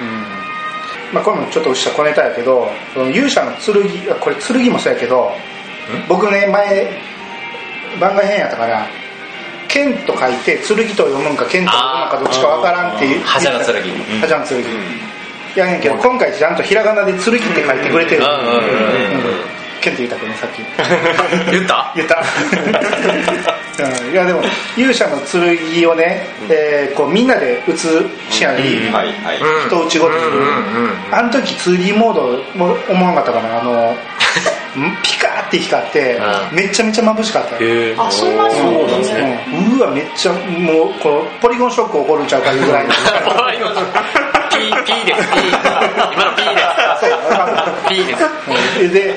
[0.00, 1.14] うん。
[1.14, 5.30] まあ、これもちょっとした小ネタやけどその勇者の剣あこれ剣もそうやけど
[6.08, 6.90] 僕ね前
[8.00, 8.86] 番外編やったから
[9.68, 13.24] 剣と書いて剣と読むんか剣と読むんかどっちかわからんっていう。
[13.24, 13.82] 覇者の剣。
[14.22, 14.62] 覇者の剣、
[15.56, 17.32] やねんけど今回ちゃんとひらがなで剣って
[17.66, 18.60] 書いてくれてる、うんうんうんうん。
[19.80, 20.58] 剣って言ったけどねさっき。
[21.52, 21.92] 言った？
[21.94, 22.22] 言った、
[24.06, 24.42] うん、いやでも
[24.76, 29.38] 勇者の剣をね、えーこうみんなで打つシーンに、はいはい。
[29.66, 32.22] 人打ちごとに、うんうんうんあの時 2D モード
[32.56, 33.60] も思わんかったかな？
[33.60, 33.96] あの
[35.04, 36.18] ピカーって光って、
[36.50, 36.56] うん。
[36.56, 37.54] めちゃめちゃ眩しかった。
[37.56, 38.54] よ、へえあそんなに？
[38.54, 39.46] そうなんですね。
[39.52, 39.78] うん。
[39.78, 42.90] うわめっちゃもうこうポリゴンショック起こるんちゃうかいうぐらいの
[44.64, 45.48] ピーピーですピー
[47.30, 47.54] 今の
[47.86, 48.18] ピーです
[48.78, 49.14] ピーですで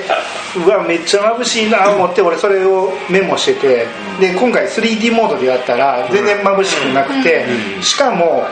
[0.65, 3.87] うわめっちゃ眩しいなと思って俺それをメモしてて
[4.19, 7.45] で今回 3D モードでやったら全然眩しくなくて
[7.81, 8.45] しかも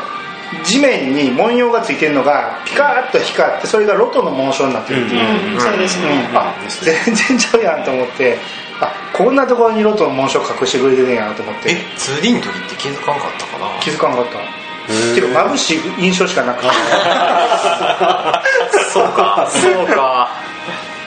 [0.64, 8.38] 地面に文様がついてるのがピカーッと光ってそれがロトの紋章になってるっていう、そうですねうんあ全然ちゃうやんと思って
[8.80, 16.70] あこんなところにロトの紋章隠してくれてるんやなと思ってえ 2D の時って気づかんかったかな気づかなかったていうか眩しい印象しかなくて。
[18.94, 19.48] そうか。
[19.50, 20.30] そうか。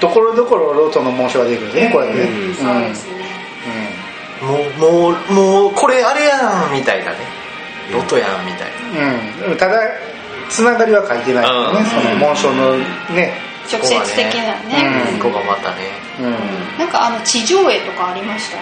[0.01, 2.13] ところどころロトの紋章が出てくるねこれね。
[2.23, 3.19] うんそうですね。
[4.41, 7.19] もうもうもうこれあれやんみたいなね。
[7.93, 8.69] ロトやんみたい
[9.03, 9.49] な。
[9.49, 9.81] うん、ただ
[10.49, 11.87] つながりは書いてないよね、うん。
[11.87, 12.77] その紋章の
[13.11, 15.11] ね、直接的なね。
[15.15, 15.19] うん。
[15.19, 15.77] ここがまたね。
[16.21, 18.59] うん、なんかあの地上絵とかありました？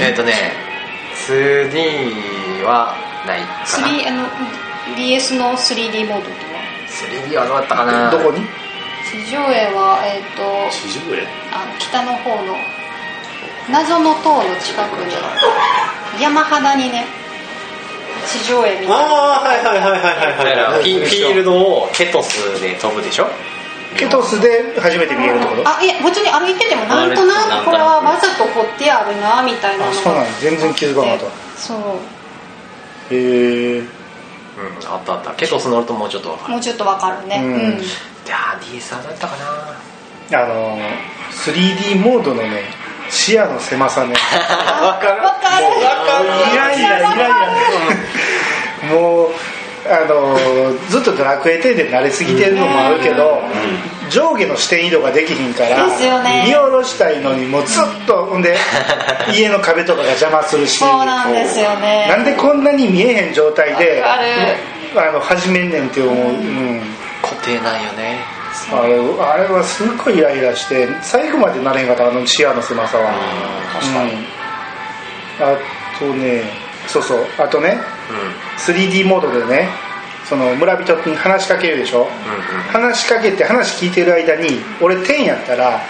[0.00, 0.52] えっとね
[1.26, 2.94] 2D は
[3.26, 3.46] ないか
[3.80, 3.88] な。
[3.88, 8.10] 3あの DS の 3D モードとは？3D はどうだったかな。
[8.10, 8.40] どこに？
[9.10, 11.26] 地上絵はえっ、と地上絵？
[11.52, 12.56] あの北の方の
[13.70, 17.04] 謎の塔の近くに山肌にね
[18.26, 18.94] 地上絵みたいな。
[18.96, 23.28] ああはいはいはいはいはいフィフィールドをケトスで飛ぶでしょ？
[23.96, 31.58] ケトスで初めて見えるってことあいや普通に歩いててもなんとなくこれはわざと彫ってあるなみたいなあそうなんや全然気づかなかった。
[31.58, 31.78] そう。
[33.14, 33.86] へえうん
[34.86, 35.30] あったあった。
[35.34, 36.52] ケトス乗るともうちょっと分かる。
[36.54, 37.40] もうちょっとわかるね。
[37.42, 37.52] ううん。
[37.52, 37.84] ん、い
[38.28, 39.36] やー DSR だったか
[40.30, 40.42] な。
[40.42, 40.78] あの
[41.32, 42.62] 3D モードのね
[43.08, 44.14] 視野の狭さね。
[44.80, 45.22] わかる。
[45.22, 45.66] わかる。
[46.52, 47.28] イライライライ
[48.88, 49.30] ラもう
[49.88, 50.36] あの
[50.88, 53.40] ずっとドラクエ10で慣れすぎてるのもあるけど、
[54.10, 56.44] 上下の視点移動ができひんからですよね。
[56.46, 58.56] 見下ろしたいのにもうずっとほんで
[59.32, 60.78] 家の壁とかが邪魔するし。
[60.78, 62.06] そうなんですよね。
[62.08, 66.82] なんでこんなに見えへん状態であの始めんねんって思う、うん。
[67.22, 68.18] 固定なんよね。
[68.72, 73.10] あれあれはすっごいイライラして最後までなれへんかったあの視野の狭さは、
[73.72, 74.12] 確かに。
[74.12, 74.26] うん。
[75.40, 75.56] あ
[75.98, 77.26] とねそうそう。
[77.38, 77.78] あとね
[78.58, 79.68] 3D モードでね
[80.24, 82.06] その村人に話しかけるでしょ、
[82.72, 85.80] 話しかけて話聞いてる間に俺10やったら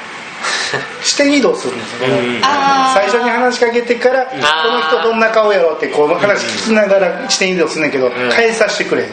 [1.02, 3.00] 視点移動するんですよね、あー。
[3.00, 9.10] 最初に話しかけてからこの人どんな顔やろってこう話聞きながら視点移動するんだけど、変えさせてくれへん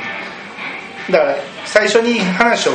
[1.12, 2.72] だから最初に話を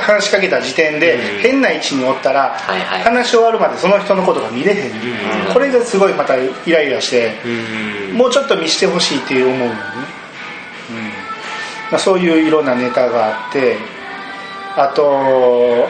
[0.00, 2.56] 話しかけた時点で変な位置におったら、
[3.04, 4.92] 話し終わるまでその人のことが見れへん、
[5.52, 7.32] これがすごいまたイライラして、
[8.12, 9.74] もうちょっと見してほしいって思うのね、うん。
[11.92, 13.76] まあ、そういういろんなネタがあって
[14.76, 15.88] あと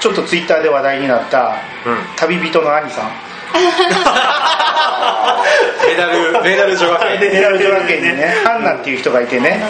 [0.00, 1.96] ちょっとツイッターで話題になったうん。
[2.16, 3.29] 旅人の兄さん
[5.86, 7.20] メダルメダル女学園。
[7.20, 9.62] メダル女学園にねハンナっていう人がいてね。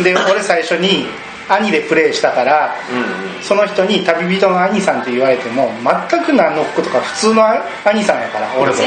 [0.00, 1.08] で俺最初に
[1.48, 2.74] 兄でプレイしたから
[3.40, 5.72] その人に旅人の兄さんって言われても
[6.10, 7.46] 全く何のことか普通の
[7.84, 8.76] 兄さんやから俺も。
[8.76, 8.82] し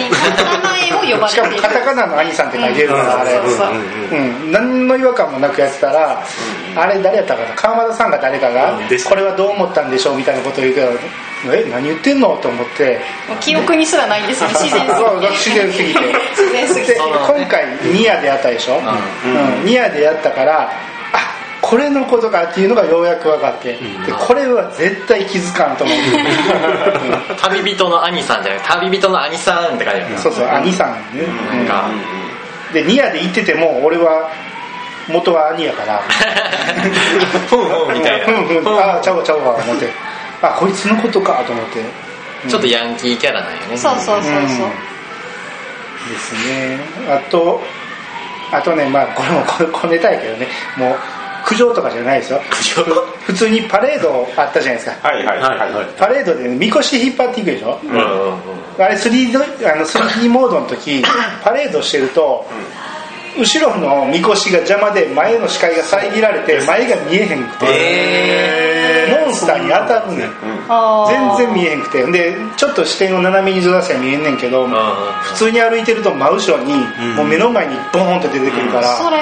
[1.36, 3.69] てかもカタカナの兄さんって書いてるからあれそうそうそう
[4.12, 6.21] うん何の違和感もなくやってたら
[6.75, 10.88] あれ誰やったかな川田さんが誰かがですこれはどう思ったんでしょうみたいなことを言うから
[11.47, 12.99] え何言ってんのと思って。
[13.39, 15.99] 記憶にすらないんですよ自然す そうぎて自然すぎて。
[16.32, 19.65] 自然すぎでて今回ニアでやったでしょ、うん。
[19.65, 20.69] ニアでやったから
[21.13, 21.17] あ
[21.62, 23.80] これのことかっていうのがようやく分かって、で
[24.17, 29.86] これは絶対気づかんと思って、 旅人の兄さんじゃなくて旅人の兄さんって
[30.17, 31.86] そうそう兄さんね、なんか。
[32.69, 32.73] うん。
[32.73, 34.30] でニアで行ってても俺は
[35.08, 36.02] 元は兄やから。
[37.49, 38.25] ふんふんみたいな。
[38.25, 38.80] ふんふん。
[38.80, 39.89] ああちゃうわちゃうわ思って
[40.41, 41.84] あこいつのことかと思って。
[42.47, 43.78] ちょっとヤンキーキャラなんよね。
[43.78, 44.47] そうそうそうそう、うん。
[44.47, 44.47] で
[46.17, 46.80] すね。
[47.10, 47.60] あと
[48.52, 50.47] あとねまあこれもこ小ネタやけどね。
[50.78, 50.97] もう
[51.45, 52.39] 苦情とかじゃないですよ。
[53.25, 55.08] 普通にパレードあったじゃないですか。
[55.08, 55.39] はいはい。
[55.39, 55.86] はいはい。
[55.97, 57.89] パレードでみこし引っ張っていくでしょ、うん。
[57.89, 59.36] うんうんあれ 3D,
[59.69, 61.04] あの 3D モードの時
[61.43, 62.45] パレードしてると
[63.37, 70.29] 後ろのみこしが邪魔で前の視界が遮られて前が見えへんくて、えモンスターに当たるねん。
[70.67, 72.11] あー全然見えへんくて。
[72.11, 76.73] でちょっと視点を斜めにずらせば見えんねんけど普通に歩いてると真後ろに
[77.15, 79.17] もう目の前にボーンと出てくるから、それ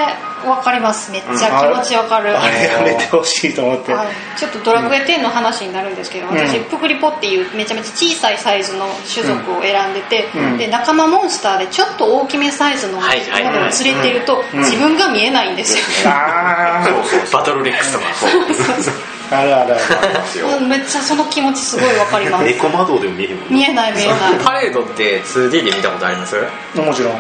[0.50, 1.12] わかります。
[1.12, 3.94] めっちゃ気持ちわかる、あれやめてほしいと思って。
[3.94, 4.08] はい。
[4.38, 6.64] ちょっとドラクエ10の話になるんですけど、私うん。
[6.66, 10.58] プクリポっていうめちゃめちゃ小さいサイズの種族を選んでて、うん。
[10.58, 14.60] で仲間モンスターでちょっと大きめサイズのものを連れてると、ん。
[14.60, 18.06] 自分が見えないんですよ、ああバトルレックスとか
[19.30, 22.46] あるあるあるうんめっちゃその気持ちすごいわかります。
[22.46, 24.18] 猫窓でも見えへんもん見えない見えない。
[24.44, 26.36] パレードって 2D で見たことあります？
[26.76, 27.14] もちろん。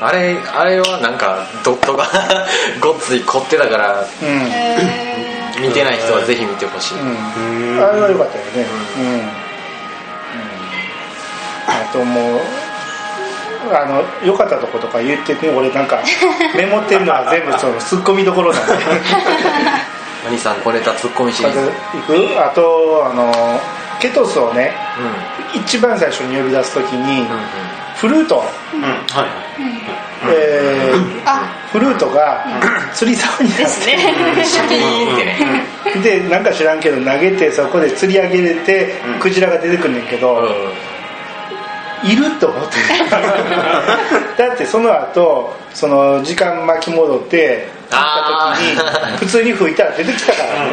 [0.00, 2.06] あれあれはなんかドットが
[2.80, 8.66] ごっつい凝ってたからうん、見てない人はぜひ見てほしい、うん、あれは良かったよね。
[8.98, 9.22] うん、うん。
[11.66, 12.40] あともう
[13.72, 15.98] あの良かったとことか言ってね俺なんか
[16.56, 18.72] メモってるのは全部そのツッコミどころなんで。
[18.72, 18.76] お
[20.28, 21.60] 兄さんこれたツッコミシリーズ
[21.98, 22.44] いく。
[22.44, 23.32] あとあの
[24.00, 24.72] ケトスをね
[25.54, 27.26] う一番最初に呼び出す時に、んうん
[28.00, 28.82] フルート、うん。
[28.82, 30.34] はいはい。
[30.34, 32.44] えーあフルートが
[32.94, 40.48] 釣り竿になですって、ねシャキーンってねでなんか知らんけど投げてそこで釣り上げれて、クジラが出てくんねんけど、
[42.02, 42.76] いると思って
[44.42, 50.64] だってその後その時間巻き戻って行あった時に普通に吹いたら出てきたから。
[50.66, 50.70] ね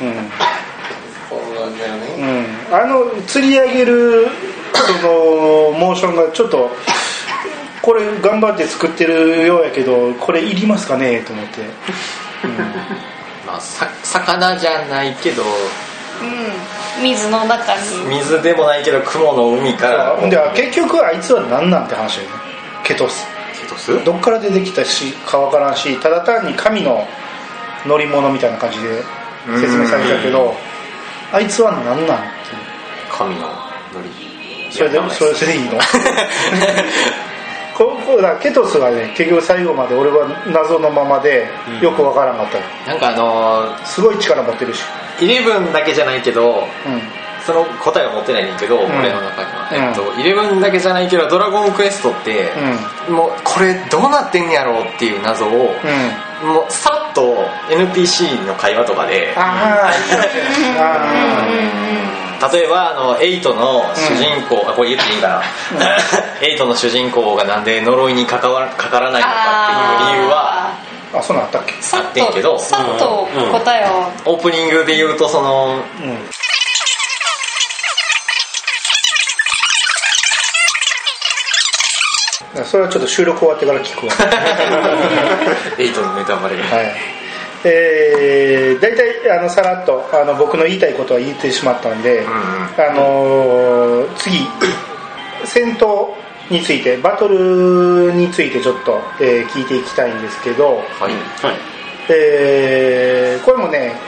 [0.00, 0.30] うん。
[1.28, 2.46] そうなんだよね。
[2.70, 4.28] うん、あの釣り上げる
[4.74, 6.70] そのモーションがちょっと
[7.82, 11.60] これ頑張って作ってるようやけどこれいりますかねと思って、
[13.46, 15.42] まあさ魚じゃないけど。
[15.42, 15.46] う
[16.24, 17.02] ん。
[17.02, 17.80] 水の中に。
[18.08, 20.16] 水でもないけど雲の海から。
[20.16, 22.34] ほんで結局あいつは何なんて話だよね
[22.84, 23.26] ケトス。
[23.26, 23.35] ケ
[23.68, 27.06] トスどっから出てきたしかわからんしただ単に神の
[27.86, 29.02] 乗り物みたいな感じで
[29.60, 30.54] 説明されたけど
[31.32, 32.26] あいつは何なんっていう。
[33.10, 33.48] 神のノ
[34.02, 35.78] リそれでそれでいいの？
[37.76, 41.46] ここだケトスがね結局最後まで俺は謎のままで
[41.82, 44.82] よくわからんかったのなんかあのすごい力持ってるし。
[45.20, 48.84] ー、イレブンだけじゃないけどうんその答えを持ってないねんけど、ん。
[48.84, 49.76] 俺の中には、うん。
[49.76, 52.50] えっとイレブンだけじゃないけどドラゴンクエストって、
[53.08, 55.56] もうこれどうなってんやろうっていう謎を、うん。
[55.60, 55.70] うん
[56.36, 60.78] もうさっと NPC の会話とかであー。
[60.78, 65.42] あ例えばあのエイトの主人公、あこれ言っていいんかな、
[66.46, 69.34] エイトの主人公がなんで呪いにかかわかからないのか
[70.02, 71.18] っていう理由はー。
[71.18, 71.72] あそんなったっけ？
[71.80, 72.52] さってんけど。
[72.52, 73.88] とさっと答え
[74.26, 74.34] を。
[74.34, 76.18] オープニングで言うとそのうん
[82.64, 84.12] それはちょっと収録終わってから聞くわ。
[85.78, 86.64] エイトのネタバレが。
[86.64, 86.94] はい。
[87.64, 92.26] えー、大体あのさらっとあの僕の言いたいことは言ってしまったんで、ん。
[92.26, 94.46] あのー次
[95.44, 96.08] 戦闘
[96.50, 101.12] についてバトルについてちょっと、えー聞いていきたいんですけど、はい。
[101.42, 101.56] はい。
[102.10, 103.98] えーこれもね、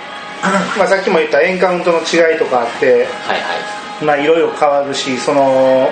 [0.77, 4.05] まあ、さっきも言ったエンカウントの違いとかあってはいはい。
[4.05, 5.91] まあいろいろ変わるしその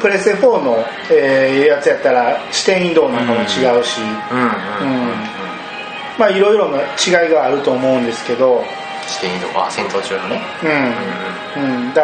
[0.00, 3.44] プレステ4の、えーやつやったら視点移動なんかも違
[3.78, 4.00] うし、
[6.18, 8.64] まあいろいろな違いがあると思うんですけど、
[9.06, 10.40] 視点移動あ戦闘中のね。
[11.56, 11.62] うん。
[11.62, 12.02] うん、だ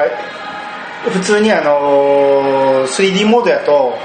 [1.12, 3.96] 普通にあのー 3D モードやと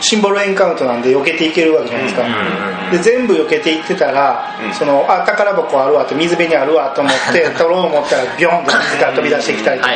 [0.00, 4.74] シンボルエンカウントなんで避けていけるわけじゃないですか、で全部避けていってたら、うん。
[4.74, 9.92] そのあ宝箱あるわって水辺にあるわと思って 取ろう思ったらビョンって水から飛び出してきたりとか、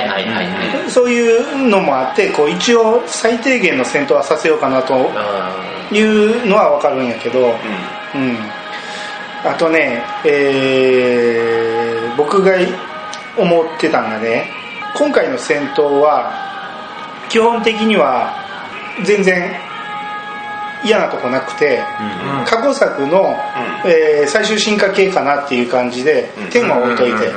[0.88, 5.10] そういうのもあってこう一応最低限の戦闘はさせようかなと
[5.90, 7.54] いうのは分かるんやけど、
[8.14, 8.38] うん、
[9.44, 11.72] あとね、えー
[12.16, 12.52] 僕が
[13.36, 14.50] 思ってたのがね
[14.96, 16.30] 今回の戦闘は
[17.28, 18.34] 基本的には
[19.04, 19.54] 全然
[20.84, 22.44] 嫌なとこなくてうん。
[22.44, 23.36] 過去作の、
[23.84, 26.50] えー最終進化系かなっていう感じでうん。
[26.50, 27.26] 点は置いといて。
[27.26, 27.32] だ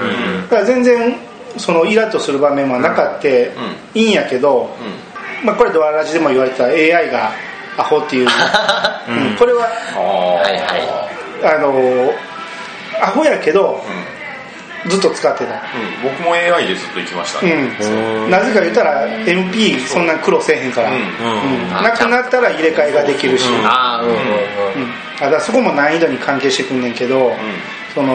[0.50, 1.16] から全然
[1.58, 3.52] そのイラッとする場面はなかって
[3.94, 4.70] いいんやけど、
[5.44, 7.32] まあ、これドアラジでも言われてた AI が
[7.78, 9.38] アホっていう、うん。
[9.38, 9.68] これは
[11.44, 12.14] あの
[13.02, 13.82] アホやけど
[14.88, 15.62] ずっと使ってた、
[16.04, 17.54] 僕も AI でずっと行きましたね。
[17.82, 20.98] うん、なぜか言ったら MP そんな苦労せえへんから、うん。
[20.98, 21.70] うん。
[21.70, 24.16] なくなったら入れ替えができるし、いああうんうん。
[24.16, 24.20] うん。
[24.20, 27.32] うんあだからそこも難易度に関係してくんねんけど、
[27.94, 28.14] その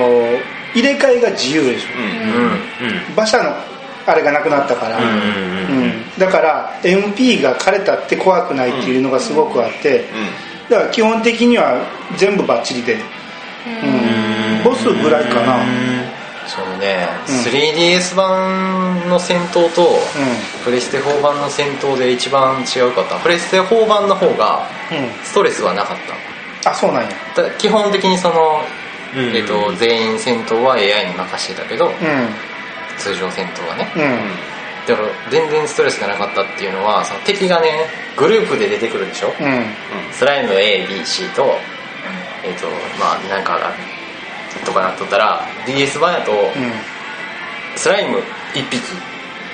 [0.74, 1.88] 入れ替えが自由でしょ、
[3.14, 3.54] 馬車の
[4.06, 10.04] あれがなくなったから、うんうんうんだから MP が枯れたって怖くないっていうのがすごくあって、
[10.68, 11.80] だから基本的には
[12.18, 15.64] 全部バッチリで、うん、ボスぐらいかな
[16.64, 17.34] そのね、うん。
[17.34, 19.98] 3DS 版の戦闘と、
[20.64, 23.16] プレステ4版の戦闘で一番違うかった。
[23.20, 24.66] プレステ4版の方が
[25.24, 25.96] ストレスはなかっ
[26.62, 26.70] た。
[26.70, 27.10] あそうなんや。
[27.58, 28.62] 基本的にその、
[29.14, 29.34] うん。
[29.36, 31.90] えっと全員戦闘は AI に任してたけどう
[32.98, 33.84] 通常戦闘はね。
[33.96, 34.30] んうん。
[34.86, 39.28] だから全然ストレスがなかったっていうのはその敵がねグループで出てくるでしょ？
[39.28, 39.64] うん。
[40.12, 41.56] スライム ABC と
[42.44, 42.66] えっ、と
[42.98, 43.72] まあなんかが
[44.70, 46.72] とかなっとったら DS 版やと、うん。
[47.76, 48.18] スライム
[48.54, 48.78] 1匹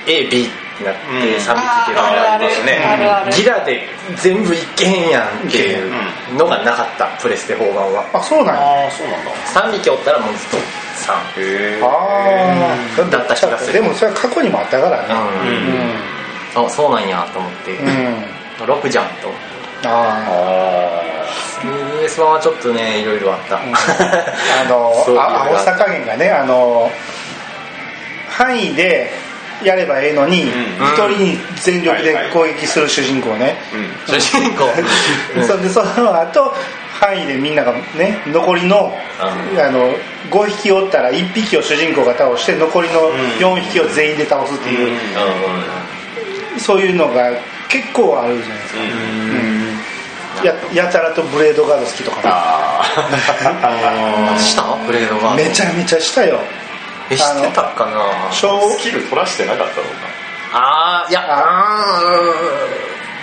[0.07, 5.93] AB ってなって3匹っていうのあがあねギラで全部いけへんやんっていう
[6.37, 8.05] のがなかったプレステ4版は。
[8.13, 8.91] あそうなんや。
[8.91, 9.31] そうなんだ。
[9.71, 13.73] 3匹おったらもうずっと3へえだった気がする。
[13.73, 15.15] でもそれは過去にもあったからね。
[16.55, 16.67] うん。
[16.67, 18.25] あそうなんやと思って、うん、うん、
[18.65, 19.29] 6じゃんと。
[19.29, 19.41] 思っ
[19.83, 21.16] てああ
[22.03, 23.57] DS 版はちょっとねいろいろあった、
[25.13, 25.41] ういうのが。
[25.41, 26.91] あ青さ加減がねあの
[28.29, 29.11] 範囲で
[29.65, 31.15] やればええのに一、ん。
[31.15, 33.57] 人に全力で攻撃する主人公ね、
[34.07, 34.65] 主人公。
[35.47, 36.55] それでその後
[37.01, 39.95] 範囲でみんながね残りの,、うあの
[40.31, 44.99] 5匹おったら1匹を主人公が倒して残りの4匹を全員で倒すっていう、
[46.59, 47.31] そういうのが
[47.69, 48.81] 結構あるじゃないですか、
[50.47, 52.23] ややたらとブレードガード好きとかね。
[52.25, 52.83] あ
[54.39, 54.63] した？
[54.87, 56.41] ブレードがめちゃめちゃしたよ。
[57.11, 58.33] え知ってたかな？
[58.33, 58.47] ス
[58.79, 59.91] キル取らしてなかったのか。
[60.53, 61.21] ああいや。
[61.29, 61.43] あ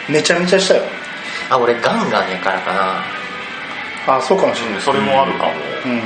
[0.10, 0.84] めちゃめちゃしたよ。
[0.84, 0.86] ー
[1.56, 3.04] あ俺ガンガンやからかな。
[4.16, 4.76] あそうかもしれない。
[4.76, 5.52] うんそれもあるかも。
[5.86, 6.02] うん、うん。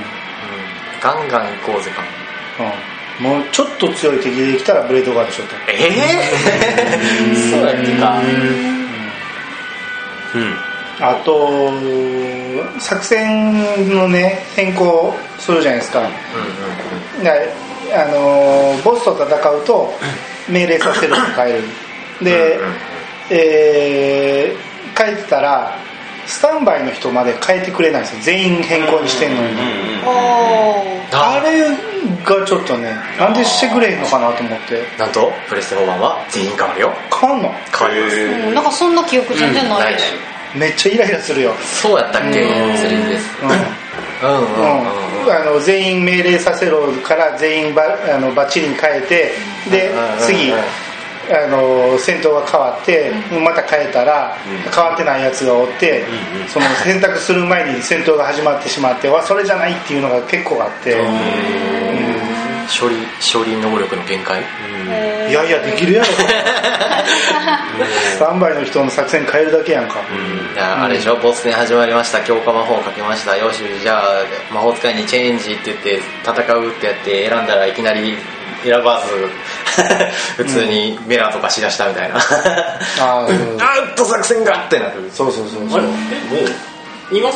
[1.01, 3.39] ガンガン行こうぜかも。
[3.39, 5.55] うちょっと強い敵できたらブレードガードしようと。
[5.67, 6.21] ええ
[7.49, 8.19] そうやってか。
[10.35, 10.67] うん
[10.99, 11.71] あと
[12.79, 15.99] 作戦のね変更するじゃないですか。
[15.99, 16.05] うん
[17.19, 17.33] うんだ
[17.93, 19.93] あのーボスと戦うと
[20.49, 21.63] 命令させるの変える。
[22.23, 22.75] で、うんうん
[23.29, 24.57] えー
[24.97, 25.77] 変えてたら
[26.25, 28.21] スタンバイの人まで変えてくれないんですよ。
[28.23, 29.47] 全員変更にしてんのに、
[31.13, 31.69] あれ
[32.25, 34.81] がちょっとねなんでしてくれへんのかなと思って。
[34.97, 36.91] なんとプレステ4版は全員変わるよ。
[37.21, 37.53] 変わんの？
[37.77, 38.17] 変わります。
[38.17, 40.13] うんなんかそんな記憶全然ないです、
[40.55, 41.53] めっちゃイライラするよ。
[41.61, 43.87] そうやったっけ？3DS うん。
[44.19, 49.31] うんうんうんうん、あの全員命令させろから全員ばあのバッチリに変えて
[49.69, 50.51] で次
[51.29, 53.11] あの戦闘が変わって
[53.43, 54.35] また変えたら
[54.73, 56.05] 変わってないやつがおって
[56.47, 60.95] その選択する前に戦闘が始まってしまってわそれじゃないっていうのが結構あって
[62.67, 64.41] 処理処理能力の限界？
[65.29, 66.07] いやいやできるやろ。
[66.07, 66.17] ス
[68.19, 69.95] タンバイの人の作戦変えるだけやんか。
[70.53, 71.15] じゃああれでしょ？
[71.17, 72.21] ボス戦始まりました。
[72.23, 73.37] 強化魔法をかけました。
[73.37, 74.03] よしじゃあ
[74.53, 78.15] 魔法使いにチェンジって言って戦うってやって選んだらいきなり
[78.63, 79.29] 選ばず
[80.43, 82.17] 普通にメラとかしだしたみたいな。
[82.99, 83.59] あーうん。
[83.61, 85.09] あーっと作戦がってなる。
[85.13, 85.79] そうそうそうそう。
[85.79, 85.87] あれ？
[86.39, 86.51] えもう
[87.11, 87.29] 今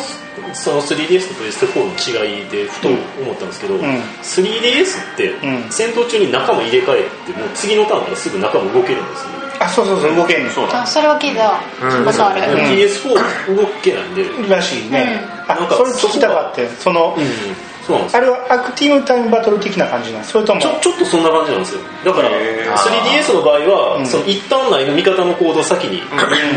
[0.54, 3.80] その 3DS とプレステ4の違いでふと思ったんですけど、ん。
[3.80, 5.70] 3DS ってうん。
[5.70, 10.16] 戦闘中に仲間入れ替えてもう次のターンからすぐ仲間動けるんですよ、あそうそうそう。
[10.16, 10.50] 動けんの。
[10.52, 10.84] そうだ。
[10.84, 11.62] あそれは聞いた。
[11.86, 12.06] うん。
[12.06, 17.18] ことある、でも PS4 動けないんで、うんらしいね、あなんかそれ聞きたかってその、
[17.92, 18.16] そうなんです。
[18.16, 20.62] よあれはアクティブタイムバトル的な感じなのそれとも？
[20.62, 21.82] ちょちょっとそんな感じなんですよ。
[22.06, 22.76] だからへー。
[22.76, 24.08] 3DS の場合は、うん。
[24.08, 26.02] その一旦内の味方のコードを先に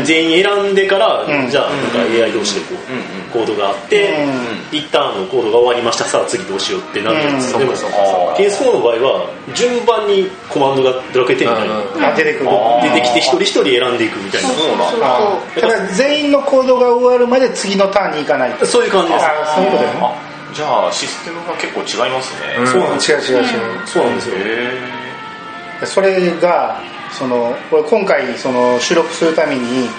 [0.05, 1.49] 全員選んでから、うん。
[1.49, 6.05] じゃあなんか AI 同士でこう、コードがあって、うん一旦のコードが終わりました。
[6.05, 7.59] さあ次どうしようってなるんでうん。
[7.59, 12.03] でもそうそう PS4 の場合は順番にコマンドがドラクエ10みたいにうん。
[12.05, 12.49] あ出てくる。
[12.83, 14.49] 出てきて一人一人選んでいくみたいな。
[14.49, 19.25] そうそうそうあそただ全員の行動が終わるまで次のターンに行かないそういう感じです。
[19.25, 20.24] あそういうことだよねあ
[20.55, 22.67] じゃあシステムが結構違いますね、うん。
[22.67, 23.11] そうなんです。
[23.11, 24.35] 違う違う違う、そうなんですよ。
[24.37, 29.89] へそれがその俺今回その収録するために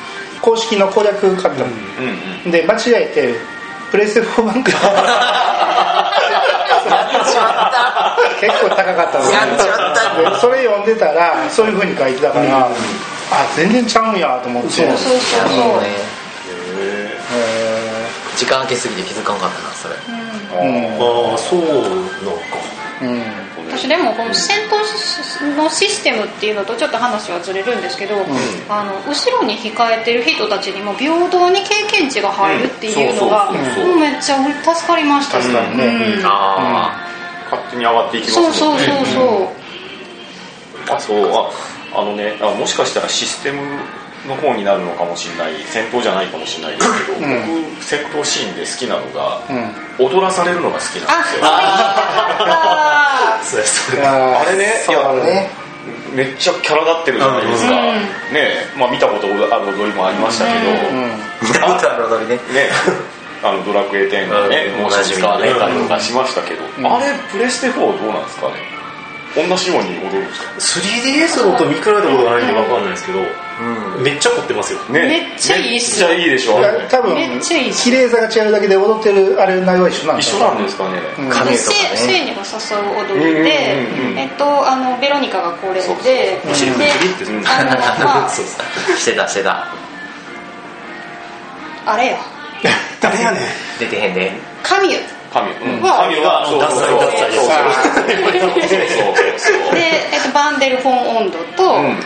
[0.40, 1.66] 公式の攻略買ったの、
[1.98, 2.50] えうんうん。
[2.50, 3.34] で間違えて
[3.90, 5.36] プレステ4版から。
[8.40, 10.30] 結構高かったのやっちまった。
[10.30, 12.70] でそれ読んでたらそういうふうに書いてたから、あ
[13.56, 14.70] 全然ちゃうんやと思って。
[14.70, 15.58] そうそうそうそう。
[15.58, 17.16] もうねへ
[18.36, 19.94] 時間空けすぎて気づかんかったなそれ。
[19.94, 20.15] ー
[20.58, 22.56] ああそうなのか。
[23.02, 23.08] うん。
[23.08, 28.14] うん私でもこの戦闘のシステムっていうのとちょっと話はずれるんですけど、
[28.68, 34.38] あの後ろに控えてる人たちにも平等に経験値が入るっていうのがめっちゃ
[34.74, 35.38] 助かりました。
[35.38, 36.16] ね。
[36.18, 36.24] うん。
[36.24, 36.96] あ
[37.50, 38.52] 勝手に上がっていきますね。
[38.52, 40.94] そうそうそうそう。
[40.94, 41.30] あそう。
[41.32, 41.50] あ
[42.00, 43.60] あのねあもしかしたらシステム
[44.26, 47.64] の方になるのかもしれない戦闘じゃないかもしれないですけど、うん。
[47.74, 49.42] 僕戦闘シーンで好きなのが、
[49.98, 50.06] うん。
[50.06, 51.40] 踊らされるのが好きなんあですよ。
[51.44, 53.56] あそ
[53.96, 55.50] うれあ あれねいやね。
[56.12, 57.76] めっちゃキャラ立ってるじゃないですか、うん。
[57.76, 58.00] ね
[58.34, 61.10] えまあ見たことある踊りもありましたけど、うん。
[61.42, 62.34] 見たことある踊りね。
[62.52, 62.70] ね
[63.42, 66.86] あのドラクエ10がね、うんもう使われたりとかしましたけど、ん。
[66.86, 68.54] あれプレステ4どうなんですかね？
[69.36, 70.40] 同じように踊るんです
[70.72, 73.26] か？3DS の音見比べたことがないんで分かんないですけどうん
[74.02, 74.78] めっちゃ凝ってますよ。
[74.90, 75.08] ね。
[75.08, 76.08] めっちゃいいっすよ。
[76.08, 76.60] めっちゃいいでしょ。
[76.90, 81.30] 多分めっちゃいい綺麗さが違うだけで踊ってるあれ内容は一緒なん一緒だなんですかね、うん。
[81.30, 82.24] 髪でとかね。
[82.24, 87.70] にが誘う踊りで、うんうんうんえっとあのベロニカがこれででお尻フリってするあの
[88.04, 88.60] まあ そうそ
[88.94, 88.96] う。
[88.96, 89.66] してたしてた。
[91.86, 92.16] あれよ
[93.00, 93.42] 誰やねん。
[93.78, 94.32] 出てへんで。
[94.62, 95.82] カミュ神うん。
[95.82, 97.52] は神はダサいダサいそうそう。
[97.52, 99.80] あそうそうで、
[100.12, 102.00] えっと、バンデルフォン温度と、うん。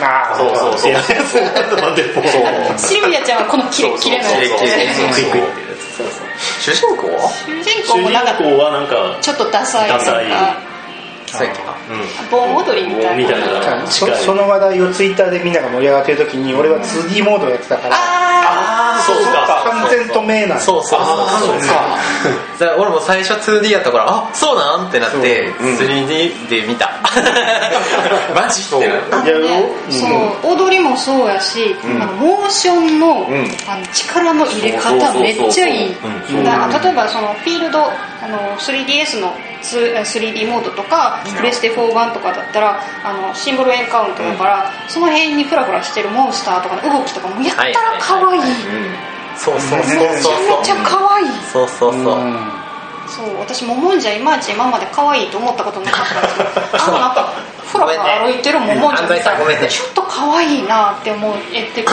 [0.00, 0.92] あそうそうそう。
[2.78, 4.68] シルビアちゃんはこのキレッキレのやつ。
[6.60, 7.28] 主人公は？
[7.44, 10.28] 主人主公もなんか人公はなんかちょっとダサいダサい。
[10.28, 10.67] か
[11.32, 11.76] そうやっけか
[12.30, 19.64] 盆踊りみたいなそその話題をツイッターでみんなが盛り上がってる時に俺は 2D モードやってたからあそうか。
[19.70, 21.28] 完全と明なんそうそうそう。
[21.40, 21.98] そうか。
[22.58, 22.72] だか。
[22.72, 23.98] ら俺も最初 2D やったか。
[23.98, 26.90] らあそうなんってなってそううん 3D で見た
[28.34, 33.24] マジってなああのね、そう踊りもそうやし、あのモーションの,、ん
[33.66, 48.48] あの力の入れそうそうそうそう方めっちゃいい例えばそのフィールドあの 3DS の 3D モードとかプレステ4版とかだったらあのシンボルエンカウントだから、その辺にフラフラしてるモンスターとかの動きとかもやったら可愛い、うん。
[49.36, 51.26] そうそうそうめちゃめちゃ可愛い。
[51.52, 52.02] そうそうそう。
[52.02, 52.68] そう
[53.08, 56.42] そう私ももんじゃいまいち今まで可愛いと思ったことなかったんですけ
[56.76, 57.32] ど あのなんか
[57.64, 59.68] ふらふら歩いてるももんじゃ見たらごめんね。
[59.68, 61.92] ちょっと可愛いなって思えてく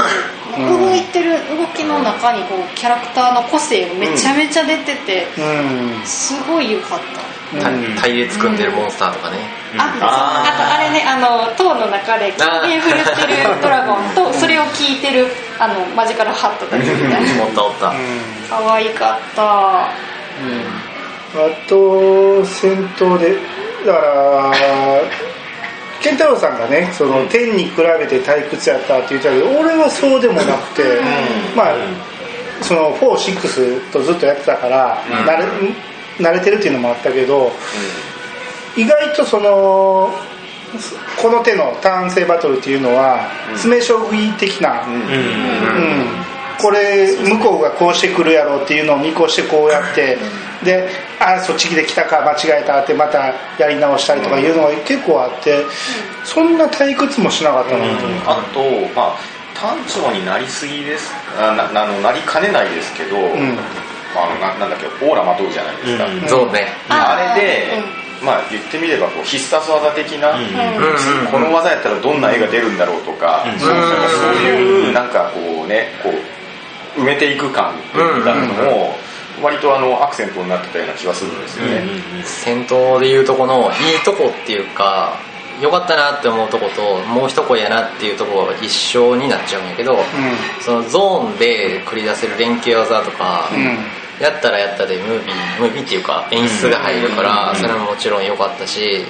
[0.57, 6.01] る、動いてる動きの中にこうキャラクターの個性がめちゃめちゃ出てて、うん。
[6.05, 7.34] すごい良かった、た
[7.99, 9.37] 隊列組んでるモンスターとかね。
[9.77, 15.27] あそうあとあれねあの塔の中で狂言振るってるドラゴンとそれを聞いてる
[15.59, 17.43] あのマジカルハットたちみたいな。
[17.43, 17.93] おったおった。
[18.49, 19.87] 可愛かった。
[19.87, 19.89] あ
[21.67, 23.35] と戦闘で
[23.85, 24.51] だから
[26.01, 31.01] 健太郎さんがねその天に比べて退屈やったって言ってたけど俺はそうでもなくて、
[31.55, 31.75] まあ
[32.61, 35.45] その46とずっとやってたから、慣れ
[36.17, 37.51] 慣れてるっていうのもあったけど、
[38.77, 40.11] 意外とその
[41.21, 44.93] この手のターン制バトルっていうのは詰将棋的な、うん。
[44.93, 45.01] うん、
[46.59, 50.17] これ向こうがこうしてくるやろうっていうのを見越してこうやって
[50.63, 50.89] で
[51.19, 55.63] あそっちで来たか間違えたってまたやり直したりとかいうのが結構あって
[56.23, 57.85] そんな退屈もしなかったな。
[57.97, 58.59] と思ってあと
[58.95, 59.17] まあ
[59.53, 61.11] 単調になりすぎです。
[61.39, 63.57] あなあのなりかねないですけど、ん
[64.23, 66.67] あのななんだっけオーラまとうじゃないですか、うんそうね。
[66.89, 67.79] あれで、
[68.21, 76.09] うまあ言ってみればこう必殺技的な、うんうんこの技やったらどんな絵が出るんだろうとか、うんそういうなんかこうねこ
[76.97, 78.95] う埋めていく感みたいなのも
[79.41, 81.83] 割とあのアクセントになってたような気がするんですよね、
[82.23, 85.19] 戦闘でいうとこのいいとこっていうか
[85.61, 89.97] 良かったなって思うとこともう一声やなっていうとこが一緒になっちゃうんやけど、
[90.61, 99.03] そのゾーンで繰り出せる連携技とか、うんやったらやったでムービームービーっていうか演出が入るから、それももちろん良かったし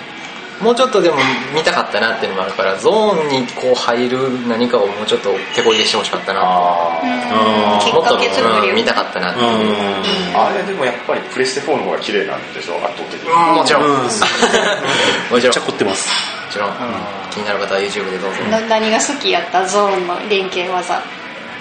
[0.62, 1.18] もうちょっとでも
[1.54, 12.76] 見たかったなっていうのもあるからゾーンにこう入る何かをもうちょっと手こ入れしてほしかったなもっとうん見たかったなっていう、ああれでもやっぱりプレステ4の方が綺麗なんでしょ？
[12.78, 14.04] 圧倒的に、もちろん、うん。
[14.04, 15.40] もちろん。
[15.40, 16.10] めっちゃ凝ってます。
[16.48, 16.72] もちろん、
[17.32, 19.66] 気になる方は YouTube でどうぞ、な何が好きやった？
[19.66, 21.02] ゾーンの連携技。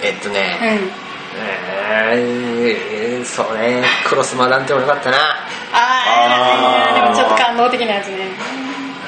[0.01, 0.65] えっとね、う
[1.01, 1.04] ん
[1.37, 5.17] えー、そうねクロスマランってもよかったな。
[5.73, 8.29] ああでもちょっと感動的なやつね。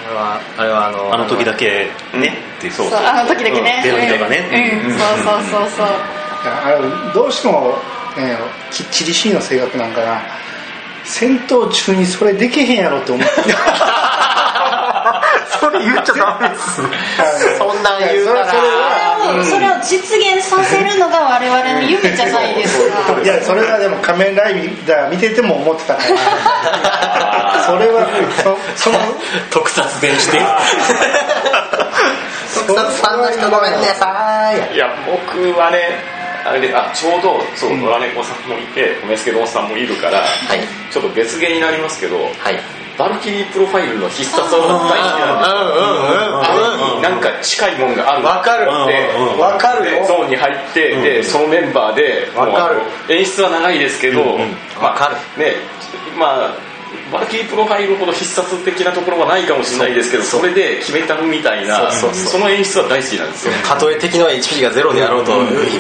[0.06, 2.48] あれはあれはあのあの時だけね。
[2.58, 3.00] ってそうそう。
[3.00, 3.82] あの時だけね。
[3.84, 4.50] ベロニカがね。
[4.84, 5.88] うん、うん、そうそうそうそう。
[6.46, 6.80] あれ
[7.14, 7.78] どうしても、
[8.18, 8.38] ね、
[8.72, 10.22] きっちりしいの性格なんかな。
[11.04, 13.34] 戦闘中にそれできへんやろって思って
[15.60, 16.82] それ言っちゃダメです。
[17.58, 18.46] そんなん言うたら。
[18.48, 23.20] それそれはそれを実現させるのが我々の夢じゃないですか。
[23.24, 27.64] いやそれはでも仮面ライダー見てても思ってたから。
[27.68, 28.08] それは
[28.44, 29.00] そその
[29.52, 30.40] 特撮伝して
[32.54, 34.76] 特撮ファンの人ごめんなさい。
[34.76, 36.00] いや僕はね
[36.46, 40.60] あれであちょうどそう野良猫さんもいて米助丼さんもいるから、はい。
[40.92, 42.60] ちょっと別ゲーになりますけどはい
[42.98, 46.54] バルキリープロファイルの必殺技大好きなんですよあ
[46.94, 54.22] れになんか近いもんがあるわかるでうんわかるゾーンに入って、でそのメンバーでわかる演出は長いですけど、
[54.82, 55.54] わかるね
[56.18, 56.67] まあ
[57.12, 63.54] バルキリープロファイルほど必殺的なところはないかもしれないですけどそれで決めたみたいなその演出は大好きなんですよ。
[63.66, 65.32] たとえ敵の HP がゼロであろうと、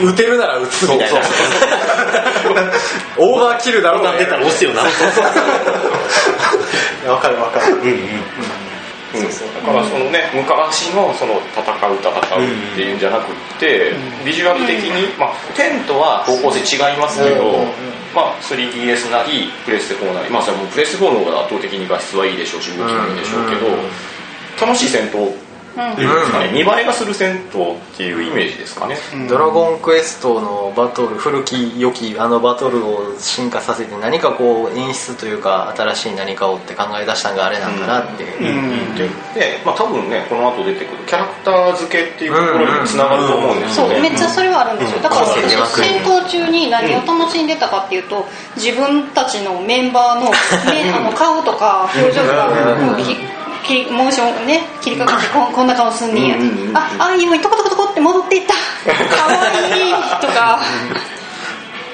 [0.03, 1.21] 撃てるなら撃つみたいな。
[3.17, 4.83] オーバーキルだろうボタン出たら押すよな。
[7.11, 7.73] わかるわかる。
[7.73, 7.87] うんうん
[9.15, 9.29] うん、だ
[9.65, 13.93] からそのね昔のその戦う戦うっていうんじゃなくって、
[14.25, 17.65] ビジュアル的に、まあ、10とは方向性違いますけど、
[18.17, 23.69] まあ、3DS なりプレステ4なり、まあ、それはもうプレステ4の方が圧倒的に画質はいいでしょうし動きもいいでしょうけど、
[24.59, 25.46] 楽しい戦闘
[25.77, 26.13] っていうん。
[26.19, 28.97] ですかね、見栄えがする戦闘っていうイメージですかね、
[29.27, 43.59] ドラゴンクエストのバトル古き良きあのバトルを進化させて何かこう演出というか新しい何かをって考え出したのがあれなんかなって、でで、まあ、多分ねこの後出てくるキャラクター付けっていうところにもつながると思うん。
[43.59, 44.79] ですそうよね、めっちゃそれはあるん。
[44.79, 45.41] ですよだから私
[45.81, 47.47] 戦闘中に何を楽しん。
[47.47, 48.25] でたかっていうと
[48.57, 52.95] 自分たちのメンバーの,、ね、あの顔とか表情とかもう
[53.67, 56.35] ききモーションね切りかけてこんこんな顔すんねんや
[56.73, 58.53] あああいうトコトコトコって戻っていった
[58.93, 59.33] かわ
[59.77, 60.59] いいとか。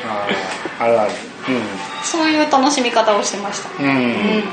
[0.05, 1.11] あーあるある。
[2.03, 3.69] そういう楽しみ方をしてました。
[3.83, 3.95] うん、うん。
[3.95, 4.43] うん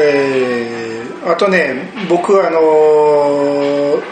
[0.00, 4.02] えーあとね僕あのー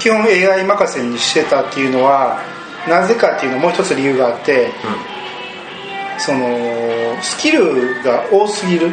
[0.00, 2.40] 基本 AI 任せにしてたっていうのは
[2.88, 4.70] なぜかっていうのもう一つ理由があって、
[6.18, 8.86] そのスキルが多すぎる。
[8.86, 8.92] うん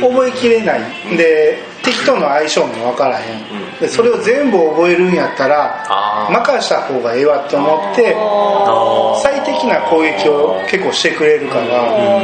[0.00, 0.80] 覚えきれない。
[1.16, 3.80] で敵との相性も分からへん。
[3.80, 5.86] でそれを全部覚えるんやったら
[6.30, 8.14] 任した方がええわって思って
[9.22, 12.20] 最適な攻撃を結構してくれるから、う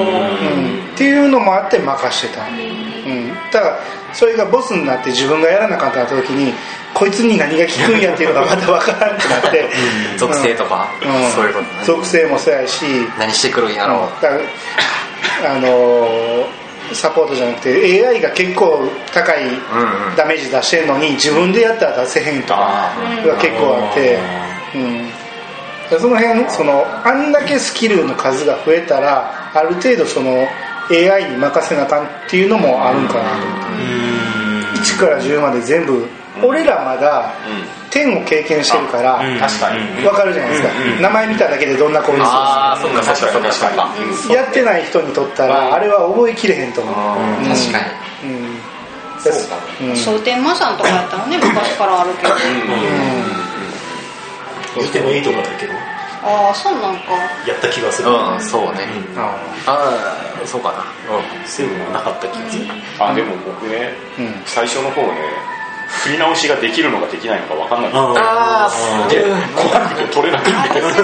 [0.60, 3.78] ん、っていうのもあって任してた、うん、だから
[4.12, 6.52] それがボスになって自分がやらなかった時に
[6.94, 9.68] こいつに何が効くんやっていうのがまた分からんくなって
[10.16, 11.30] 属性とか、うん。
[11.30, 11.84] そういうことね。
[11.84, 12.86] 属性もそうやし。
[13.18, 14.34] 何してくるんやろう、だか
[15.44, 20.16] らあのーサポートじゃなくて AI が結構高いうんうん。
[20.16, 22.92] ダメージ出してるのに自分でやったら出せへんとか
[23.26, 24.18] が結構あって、
[24.74, 25.08] うん、
[25.90, 30.46] でその辺そのあんだけスキルの数が増えたらある程度その
[30.90, 33.66] AI に任せなあかんっていうのもあるんかなと思って。
[34.76, 36.06] 1から10まで全部
[36.42, 37.32] 俺らまだ
[37.90, 40.02] 10を経験してるから確かに。
[40.02, 40.68] 分かるじゃないですか。
[41.00, 43.52] 名前見ただけでどんな攻撃するああそっかそっかそっか。
[43.52, 43.70] そっ
[44.28, 46.98] かやってない人にとったらあれは覚えきれへんと思う、う
[47.42, 47.78] ん、確か
[48.24, 48.30] に。
[48.30, 48.58] うん。
[49.20, 49.56] そうか。
[49.80, 49.96] うん。
[49.96, 52.34] 蒼天魔さんとかやったらね昔からあるけど。
[54.76, 55.72] 見てもいいとかだけど。
[56.22, 57.12] ああそうなんか。
[57.46, 58.10] やった気がする。
[58.10, 60.84] うんそうね、うんあああそうかな。
[61.46, 62.64] セブンはなかった気がする。
[62.98, 64.34] あでも僕ね、うん。
[64.44, 65.55] 最初の方ね
[65.86, 69.24] 振り直しができるのかできないのか分かんなくてああで
[69.54, 70.56] 怖くて取れなくて。
[70.56, 70.96] あれはこ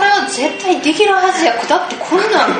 [0.00, 1.52] れは絶対できるはずや。
[1.68, 2.54] だってこんなん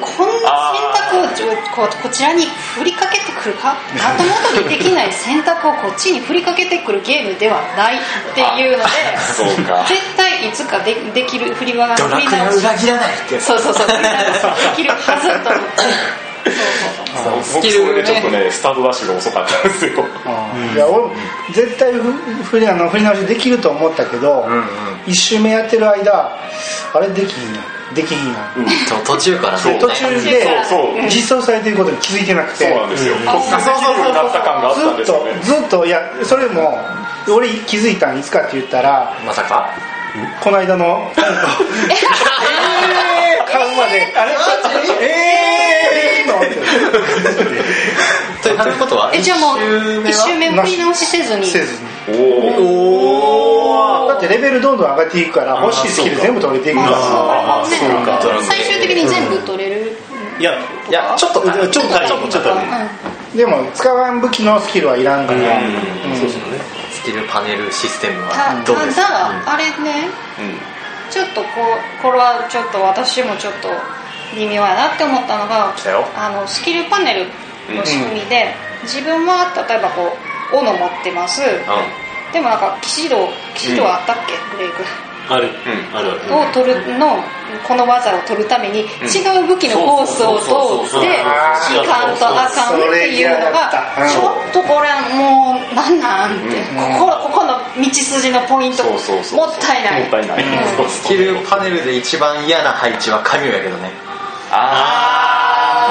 [0.00, 3.76] こんな選択をちょこうこちらに振りかけてくるか？
[3.94, 4.22] 後
[4.54, 8.00] 戻りできない選択をこっちに振りかけてくるゲームではないっ
[8.34, 8.90] ていうので
[9.34, 9.84] そうか。
[9.88, 13.34] 絶対いつかでできる振りはドラクエは裏切らないって。
[13.34, 13.86] やつそうそうそう。
[13.86, 14.14] 振り直
[14.56, 17.62] しできるはずと思ってそうそうそう。
[17.62, 20.04] 僕それでちょっとねスタートダッシュが遅かったんですよ。
[20.26, 21.04] あいや俺
[21.54, 22.02] 絶対ふ
[22.44, 24.64] 振りあの振り直しできると思ったけど、うんうん。
[25.06, 26.36] 一周目やってる間
[26.94, 27.60] あれできひんや
[27.94, 28.52] できひんや、
[28.86, 31.08] そう途中からねそう途中でそうそう。
[31.08, 32.68] 実装されてることに気づいてなくて。
[32.68, 33.14] そうなんですよ。
[33.16, 33.30] 突然で
[33.80, 35.32] きるようになった感があったんですよね。
[35.42, 36.78] ずっとずっといやそれも
[37.30, 39.70] 俺気づいたんいつかって言ったらまさか？
[40.42, 41.24] この間の 買
[43.72, 44.12] うまで。
[44.16, 44.32] あれ
[45.00, 45.77] えー
[46.28, 46.54] のって
[48.42, 49.10] ということは？
[49.14, 49.58] えじゃあもう
[50.08, 51.46] 一周目目振り直しせずに？
[51.46, 51.88] せずに。
[52.08, 56.96] おおだってレベルどんどん上がっていくから欲しいスキル全部取れていくから。
[56.96, 58.20] ああねそうか。
[58.44, 59.96] 最終的に全部取れる？
[60.38, 60.52] いや
[60.88, 65.60] いやちょっとちょっとちょっとちょっとでも使わん武器のスキルはいらんから、
[66.16, 66.60] そうですよね。
[66.90, 69.06] スキルパネルシステムたはどうですか？
[69.06, 70.08] ただあれね。
[71.10, 73.68] ちょっとこうこれはちょっと私もちょっと
[74.34, 75.74] 微妙やなって思ったのが
[76.16, 77.26] あのスキルパネル
[77.74, 80.16] の仕組みで、自分は例えばこ
[80.52, 81.42] う斧持ってます、
[82.32, 84.82] でもなんか騎士道騎士道あったっけ、ブレイク。
[85.28, 85.48] ある。
[85.48, 85.50] ん。
[85.94, 86.34] あるある。
[86.34, 87.22] を取るの
[87.66, 88.84] この技を取るために違
[89.44, 93.70] う武器のコースを通っていかんとあかんっていうのが
[94.08, 96.56] ちょっとこれもうなんなんって
[96.98, 100.02] ここここの道筋のポイントそうそうそうもったいない。
[100.02, 100.44] もったいない。
[100.44, 100.88] うん。
[100.90, 104.07] スキルパネルで一番嫌な配置は神やけどね
[104.50, 105.88] あ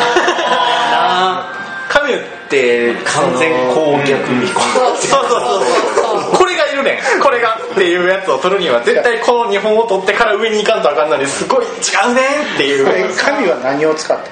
[1.90, 4.60] カミュって完全攻略にそう
[4.98, 5.64] そうそう
[5.96, 6.38] そう。
[6.38, 7.22] これがいるねん。
[7.22, 11.68] これがっていうやつを取るには絶対この2本を取ってから上に行かんとあかんのにすごい違
[12.12, 12.88] うねんっていう。
[12.90, 14.30] え神は何を使ったの？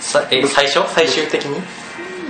[0.00, 0.80] さえ最初？
[0.94, 1.60] 最終的に？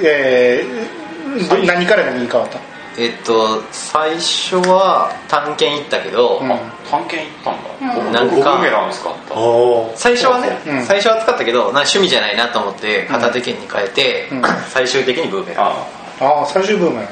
[0.02, 2.58] えーど何から何に変わった
[2.98, 6.48] えっと最初は探検行ったけど、うん。
[6.90, 9.34] 探検行ったんだ、僕なんか僕ブーメラン使った。
[9.34, 10.84] お最初はね、うん。
[10.84, 14.42] 最初は使ったけどな趣味じゃないなと思って片手剣に変えて、うん。
[14.68, 15.66] 最終的にブーメラン。
[15.66, 15.74] あ
[16.20, 17.08] ああ最終ブームやね、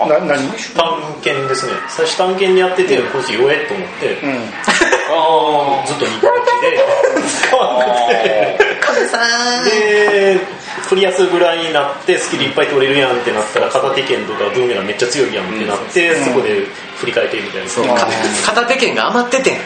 [0.00, 0.48] うん、な何？
[0.48, 1.72] 探検ですね。
[1.88, 4.52] 最初探検にやっててこいつ弱えと思って、うん。
[5.10, 7.08] ああずっと似た口で。
[7.28, 8.58] 使わなくて
[9.64, 10.40] で
[10.88, 16.24] クリアするぐらいになってスキルいっぱい取れるやんってなったら片手剣とかブーメランめっちゃ強いやんってなって、うん。
[16.24, 16.66] そこで
[16.96, 17.68] 振り返ってみたいな。
[17.68, 17.86] そう。
[18.46, 19.58] 片手剣が余っててん。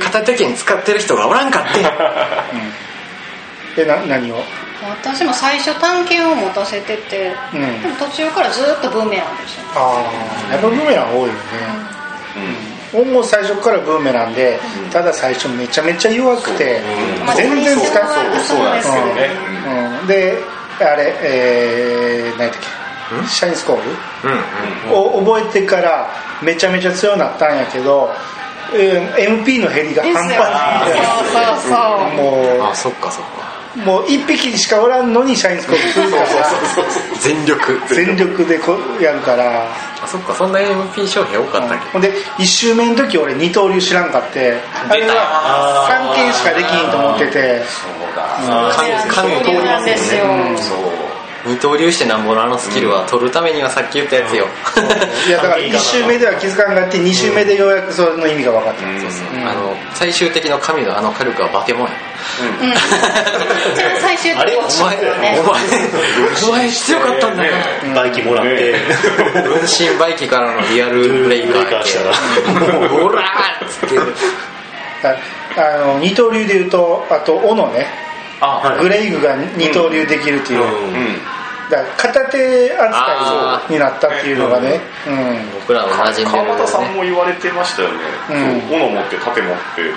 [0.02, 1.84] 片手剣使ってる人がおらんかってん。
[3.82, 4.42] えな何を？
[4.80, 7.82] 私も最初探検を持たせてて、うん。
[7.82, 9.80] でも途中からずっとブーメランでした。
[9.80, 11.34] ああやっぱブーメラン多いよね、
[12.34, 14.58] 僕も最初からブーメランで、
[14.90, 16.80] ただ最初めちゃめちゃ弱くて、
[17.24, 19.30] まあ全然使えそうなんですよね、
[20.00, 20.38] うん、で
[20.80, 23.28] あれえー、何やっけ？
[23.28, 26.08] シャインスコーうんルを覚えてから
[26.42, 28.10] めちゃめちゃ強くなったんやけど、
[28.74, 30.34] えー MP の減りが半端な
[30.86, 30.90] い。
[30.90, 30.96] ね。
[31.32, 31.76] そうそうそ
[32.56, 32.60] う。
[32.60, 33.30] もあそっかそっか。
[33.40, 33.47] う
[33.84, 36.26] もう一匹しかおらんのにシャインスコールするから
[37.20, 37.80] 全力。
[37.88, 39.64] 全力でこうやるから。
[40.02, 40.34] あそっか。
[40.34, 41.90] そんな MP 商品多かったっけ？
[41.92, 42.02] ほん。
[42.02, 44.60] で1周目の時俺二刀流知らんかって。
[44.88, 47.64] あれは3件しかできんと思ってて。
[47.64, 48.82] そうだブー。
[48.82, 50.24] メラン神二刀流なんですよ、
[50.56, 51.07] そう
[51.46, 54.46] 二刀流してなんぼのあのスキルは取るためにはさっき言ったやつよ。
[55.26, 61.94] いやだから1周目では気づかんがって2周目でようやくその意味が分かった、うんそうそうあの最終的な神のあの火力は化け物や。
[62.40, 62.74] うん、
[64.00, 64.56] 最終的にあれ？
[64.56, 64.96] はお前
[65.38, 65.58] お前
[66.48, 67.52] お前強かったんだよ
[67.94, 68.74] バイキもらって、
[69.44, 72.12] 分身バイキからのリアルブレイカーしたら
[72.88, 73.98] けオラーっつって。
[75.04, 75.16] あ
[75.56, 77.86] あの二刀流でいうとあと斧ね
[78.80, 80.94] グレイグが二刀流できるっていう、うん。
[80.94, 81.16] うん。
[81.70, 84.80] だから片手扱いになったっていうのがね。
[85.06, 85.50] うん。
[85.60, 86.24] 僕らの馴染んで。
[86.24, 87.94] 川る端さんも言われてましたよね、
[88.30, 88.82] うん。
[88.82, 89.90] 斧持って盾持って、ね。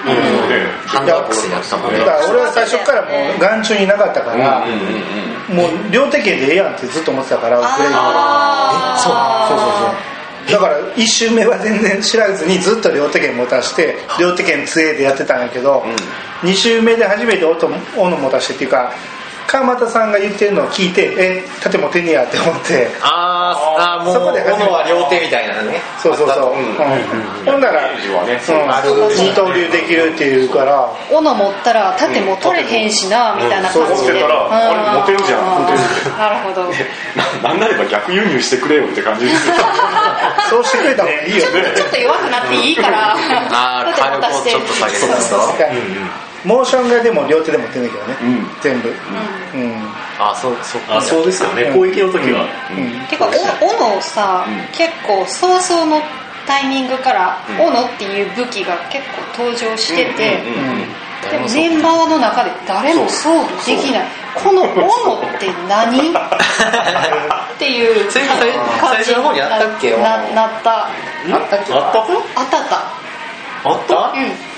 [0.85, 1.99] ハンドアックスやったもんね。
[1.99, 10.10] だから俺は最初からもう眼中になかったから、うんうんうんもう両手剣でええやんってずっと思ってたからグレイグあそうそうそう
[10.51, 15.83] だから1周目は全然知らずにずっと両手剣持たして両手剣杖でやってたんやけど、
[16.41, 17.55] 2周目で初めて斧
[17.97, 18.91] 斧持たしてっていうか
[19.47, 22.87] 川又さんが言ってるのを聞いてえ盾持てんねやって思って。
[23.01, 24.63] あーあーもうそこで初めて。
[24.63, 25.81] 斧は両手みたいなね。
[26.01, 26.61] そうそうそう、う。
[26.61, 26.73] ん。
[27.45, 30.87] ほんなら、イメージはねうん、二刀流できるっていうから。
[30.87, 35.63] ー斧持ったら盾も取れへんしな、みたいな感じで、持ってたらあれ持てるじゃん。
[35.63, 36.71] うなるほど。
[37.43, 39.53] ななんなれば逆輸入してくれよって感じですよ。
[40.49, 41.73] そうしてくれた方がいいよね。
[41.75, 43.15] ちょっと弱くなっていいから。
[43.51, 45.07] ああ火力をちょっと下げて。
[45.07, 45.37] ますと
[46.43, 48.47] モーションがでも両手で持ってんだけどね、うん。
[48.61, 48.89] 全部。
[48.89, 48.95] うん、
[50.19, 51.71] あそうそうあそうですよね。
[51.73, 53.07] 攻撃の時は、うん。
[53.07, 53.29] てか
[53.61, 56.01] お斧をさ、結構早々の
[56.47, 60.41] タイミングから斧っていう武器が結構登場してて、
[61.29, 64.07] でもメンバーの中で誰も装備できない。
[64.33, 66.09] この斧って何？
[66.09, 66.13] っ
[67.59, 68.21] ていう感じ
[68.79, 69.91] 最初の方にあったっけ？
[69.97, 70.87] ななった。
[70.87, 70.91] あっ
[71.49, 71.73] たっけ？
[71.73, 72.75] あったかあったあった。
[73.69, 73.95] あった？
[74.17, 74.50] うん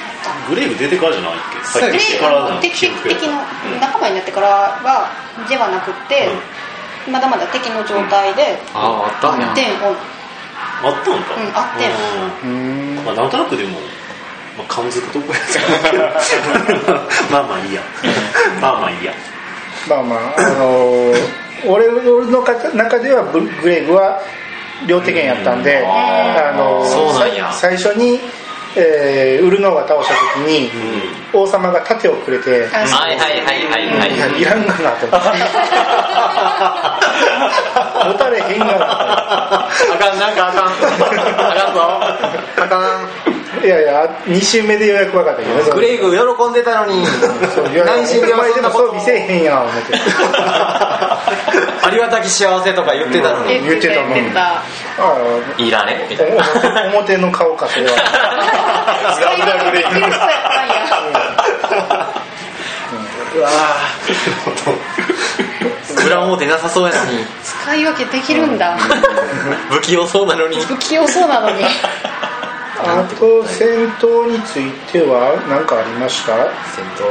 [0.49, 1.35] グレイブ出てからじゃないっ
[1.73, 1.79] け？
[1.79, 3.41] で入ってきてからな敵敵の
[3.81, 5.11] 仲間になってからは
[5.49, 6.29] ではなくって、
[7.09, 11.89] まだまだ敵の状態で、あああったんやあったんか、うんあって
[12.43, 13.01] うん。
[13.05, 13.79] まあ、なんとなくでも、
[14.57, 15.59] まあ、感づくとこやつ
[17.31, 17.81] まあまあいいや。
[18.61, 19.13] まあまあいいや。
[19.87, 22.41] まあまああのー俺俺の
[22.73, 24.19] 中ではブグレイブは
[24.85, 27.45] 両手剣やったんで、あのーそうなんや。
[27.53, 28.19] さ最初に、
[28.75, 30.69] えーウルノーが倒した時に、
[31.33, 34.15] 王様が盾をくれて、はいはいはいはいはい。
[34.15, 35.05] いやいらんがなと。
[35.07, 35.29] 思って
[38.05, 39.69] 持たれへんがなあ
[39.99, 40.67] かんなんかあかん。
[40.67, 40.69] あ
[41.53, 41.79] かんぞ。
[42.63, 42.77] あか
[43.61, 47.05] いやいや2周目でようやく分かったけどグレイグ喜んでたのに。
[47.53, 49.93] そういやいや内心でお前ではそんなことも装備せえへんやん思って。
[51.83, 53.61] ありがたき幸せとか言ってたのに。
[53.61, 54.13] 言ってたもん。
[54.13, 54.41] 言ってた。
[54.41, 54.61] あ
[54.97, 56.43] あいらねみたいな
[56.93, 57.91] 表表の顔かそれは。
[59.15, 62.23] 使い分けできる人やったんや。
[63.35, 63.49] うわ
[66.05, 67.25] 裏表なさそうやのに。
[67.43, 68.77] 使い分けできるんだ。
[69.69, 70.57] 不器用そうなのに。
[70.65, 71.63] 不器用そうなのに
[72.83, 76.35] あと戦闘については何かありました？
[76.75, 77.07] 戦闘？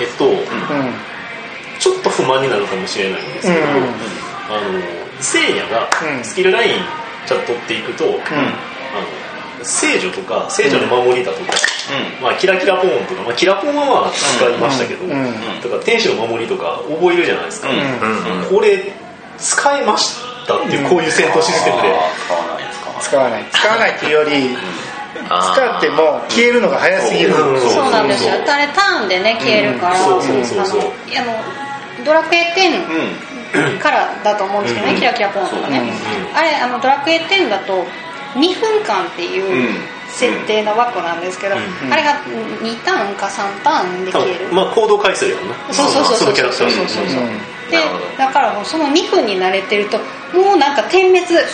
[0.00, 0.36] えっと、うん。
[1.78, 3.66] ちょっと不満になるかもしれないんですけど、うん。
[4.48, 4.82] あの
[5.20, 6.24] 聖夜がうん。
[6.24, 6.82] スキルライン
[7.26, 11.52] ちゃんと取っていくと、あの聖女とか聖女の守りだとか、
[12.22, 15.12] まあ、キラキラポーンとか、まあ、キラポーンはまあ使いましたけど、うん。
[15.12, 15.32] うん。
[15.60, 17.76] とか天使の守りとか覚えるじゃないですか、うん。
[17.76, 18.42] うん。
[18.42, 18.48] うん。
[18.48, 18.92] これ
[19.38, 21.94] 使えましたっていうこういう戦闘システムで、
[23.00, 23.90] 使わない使わない。
[23.90, 24.56] っていうより
[25.28, 27.34] 使っても消えるのが早すぎる。
[27.34, 27.60] うん。
[27.60, 27.90] そう。
[27.90, 28.32] なんですよ。
[28.32, 30.20] あれターンでね消えるから、あの
[32.04, 34.98] ドラクエ10からだと思うんですけどね、うん。
[34.98, 35.86] キラキラポンとかね、うん
[36.36, 37.86] あれあのドラクエ10だと
[38.34, 39.74] 2分間っていううん
[40.08, 41.58] 設定の枠なんですけど、う
[41.88, 41.92] ん。
[41.92, 42.12] あれが
[42.62, 45.54] 2ターンか3ターンで多消える、分まあ行動回数やろな。
[45.74, 47.24] そうそうそうそうそうそうそう。
[47.24, 47.28] うん。
[47.70, 47.78] で
[48.16, 49.98] だからもうその2分に慣れてると
[50.32, 51.44] もうなんか点滅消え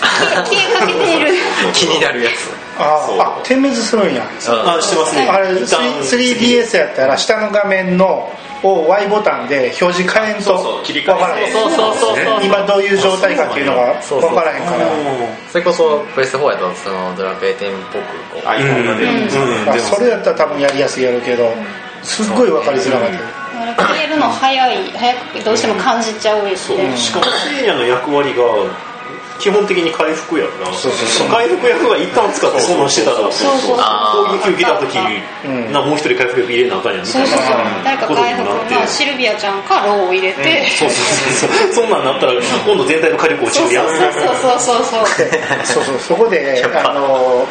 [0.44, 1.32] 消えかけている。
[1.72, 4.24] 気になるやつあ点滅するんや。
[4.24, 5.28] あしてますね。
[5.28, 5.80] あれ一旦。
[6.00, 8.30] 3DS やったら下の画面の
[8.62, 11.14] を Y ボタンで表示変えんとそうそう切り替え。
[11.14, 14.86] 分からへんそうそうそうそう今どういう状態かっていうのが分からへんから。
[15.50, 17.58] それこそプレステ4やとそのドラクエ10っ
[17.92, 18.40] ぽく。
[18.40, 19.20] こうアイコンが出る。
[19.20, 19.24] ん。
[19.26, 19.30] で
[19.80, 21.52] すそれやったら多分やりやすいやろうけど
[22.02, 23.18] すっごい分かりづらかった。
[23.66, 26.78] だから消えるの早い早くどうしても感じちゃうよそう。
[26.78, 28.42] ねしかも聖夜の役割が
[29.42, 31.28] 基本的に回復やからそうそうそう。
[31.28, 34.96] 回復役が一旦使ってそのしてたらそうそうあ攻撃受けた時
[35.44, 35.72] うん。
[35.72, 37.26] なもう一人回復力入れなあかんやんみたいな。
[37.26, 37.56] そうそうそう。
[37.82, 38.74] 誰か回復ことになって。
[38.76, 41.72] まあシルビアちゃんかローを入れて、そうそうそうそう。
[41.74, 43.86] そんなんなったら今度全体の火力落ちそうるやん。
[43.90, 45.06] そうそうそうそうそう
[45.66, 45.82] そう。
[45.84, 47.46] そうそこであの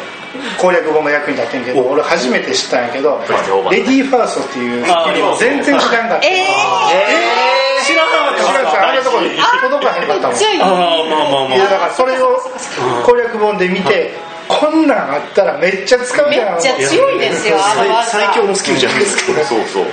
[0.58, 4.84] 攻略本が役に立ってんけど俺初めて知ったんやけどプレステ4版レディーファーストっていう
[5.38, 7.61] 全然知らんかったえ
[7.92, 9.30] 知らなかった知らんかあんなとこに
[9.60, 12.38] 届かへんかったもんあああまあまあまいやだあからそれを
[13.06, 14.12] 攻略本で見て
[14.48, 19.86] こんなんあったらめっちゃ使うめじゃんっちゃ強いですよあの技最最強のスキルじゃないですかそうそう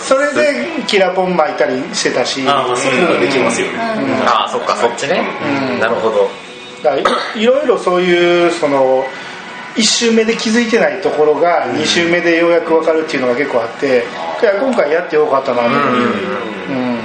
[0.00, 3.78] それでキラポン巻いたりしてたしああまあそういうのができますよね
[4.26, 5.20] ああそっかそっちね
[5.72, 6.28] うんなるほど
[7.36, 9.04] いろいろそういうその
[9.76, 14.04] 1周目で気づいてないところが2周目でようやく分かるっていうのが結構あって
[14.42, 15.80] いや今回やってよかったなと思う
[16.70, 17.01] うん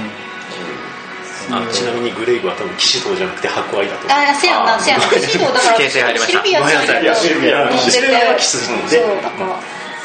[1.50, 5.04] あちなみにグレイグは多分騎士道じゃなくて白愛だとあせやなせやな。
[5.04, 6.42] シルだから 形成入りました。
[6.42, 9.44] シルビアシルビアうんシルビアはキスそうでだか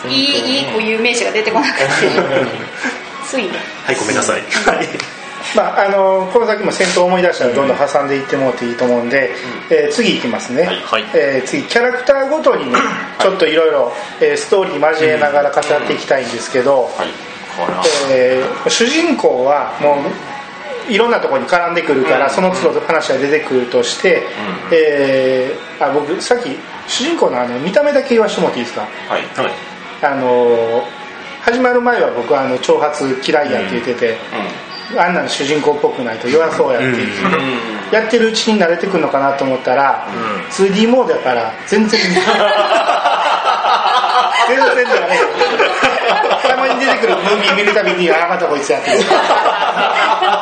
[0.04, 1.86] らいいいい固有名詞が出てこなくて。
[3.30, 3.52] ついね。
[3.86, 4.42] はいごめんなさい。
[4.42, 4.88] はい。
[5.56, 9.32] まあ、あのこの先も戦闘思い出したらどんどん挟んでいってもらっていいと思うんで、
[9.70, 12.80] えー次いきますね、はいえー次キャラクターごとにね
[13.20, 13.94] ちょっといろいろ
[14.36, 16.90] ストーリー交えながら語っていきたいんですけど、
[18.10, 20.33] えー主人公はもう
[20.90, 24.24] いろんなところに絡んでくるから、その都度話が出てくるとして、
[24.72, 26.50] えーあ僕さっき
[26.88, 28.88] 主人公のあの見た目だけ言わせてもらっていいですか？
[29.10, 29.24] はい。
[29.36, 29.52] はい。
[30.06, 30.84] あの
[31.42, 34.18] 始まる前は僕はあの挑発嫌いやって言ってて、
[34.98, 36.98] あんなの主人公っぽくないと弱そうやって言っ
[37.92, 40.08] て、やってるうちに慣れてくるのかなと思ったら、
[40.52, 42.14] 2D モードやから全然全
[44.58, 45.20] 然じゃね
[46.44, 48.98] え たまに出てくるムービー見るたびにあまたこいつやってる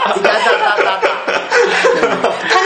[0.02, 0.18] 他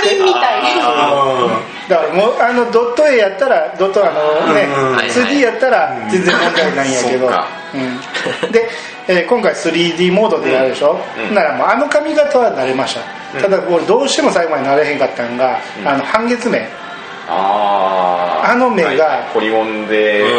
[0.03, 4.67] 人みたいあだからもうあのドット A やったらドットあのね、
[5.09, 8.69] 2D やったら全然問題ないんやけど、うん、で、
[9.07, 12.95] えー今回 3D モードでやるでしょ、うんならもうあの髪型は慣れまし
[13.33, 16.67] た、ただ俺どうしても最後まで慣れへんかったんが、あの半月目
[17.28, 19.34] あの目がはい。
[19.34, 20.21] ポリゴンで。
[20.21, 20.30] うん。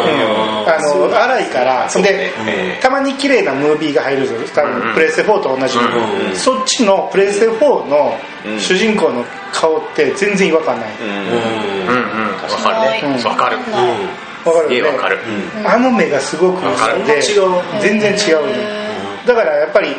[0.67, 1.89] あの荒いから。
[1.89, 4.35] そうで、ねたまに綺麗なムービーが入るぞ。
[4.53, 6.35] 多分プレステ4と同じ、うん。
[6.35, 8.59] そっちのプレステ4のうん。
[8.59, 11.07] 主人公の顔って全然違和感ない、うん。
[11.07, 11.15] うん。
[11.15, 11.23] うん。
[11.23, 12.33] うん。
[12.33, 13.29] わかるねうん。
[13.29, 15.19] わかるわかるよねすげえわかる
[15.65, 17.49] あの目がすごくわかるで違う
[17.81, 18.87] 全然違うね
[19.25, 19.89] だからやっぱり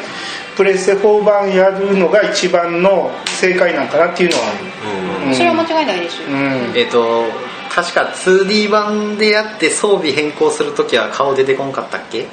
[0.58, 4.42] プレステ4版やるのが一番の正解なんかなっていうのは
[5.22, 5.34] うんうん。
[5.34, 6.34] それは間違いないですようん。
[6.76, 7.24] えっと
[7.74, 12.26] 確か 2D 版でやって装備変更するときは顔出てこんかったっけ？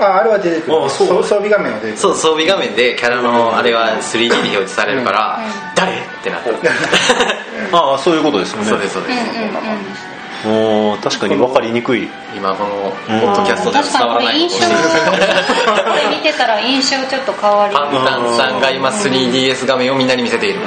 [0.00, 0.84] ああれは出てくる。
[0.84, 1.08] あそう。
[1.08, 1.96] そう装備画面は出てくる。
[1.98, 5.38] そう装備画面でキャラのあれは 3D で表示されるから
[5.76, 5.92] 誰？
[5.92, 8.68] ってなったああそういうことですよね。
[8.68, 9.14] そうですそうです。
[9.14, 10.13] うんうんうん
[10.46, 12.08] おー確かに分かりにくい。
[12.36, 12.70] 今この
[13.06, 14.38] ポッドキャストでは伝わらない。
[14.38, 17.74] にこれ印象これ見てたら印象ちょっと変わり。
[17.74, 20.60] パンタンさんが今 3DS 画面をみんなに見せている。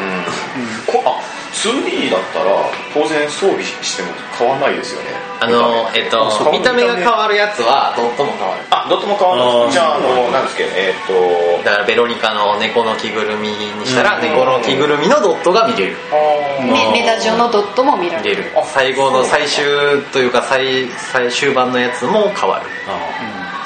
[0.87, 1.21] こあ
[1.63, 2.51] 2D だったら
[2.93, 5.09] 当然装備しても変わんないですよね。
[5.39, 8.61] あのえっと見た目が変わるやつはドットも変わる。
[8.69, 15.97] あドットも変わるじゃああのなんですっけえっ、とだからベロニカの猫の着ぐるみにしたら猫の着ぐるみのドットが見れる。
[16.61, 18.43] メメダジオのドットも見られる。
[18.43, 18.65] 見れる。
[18.65, 19.65] 最後の最終
[20.11, 22.65] というか最最終版のやつも変わる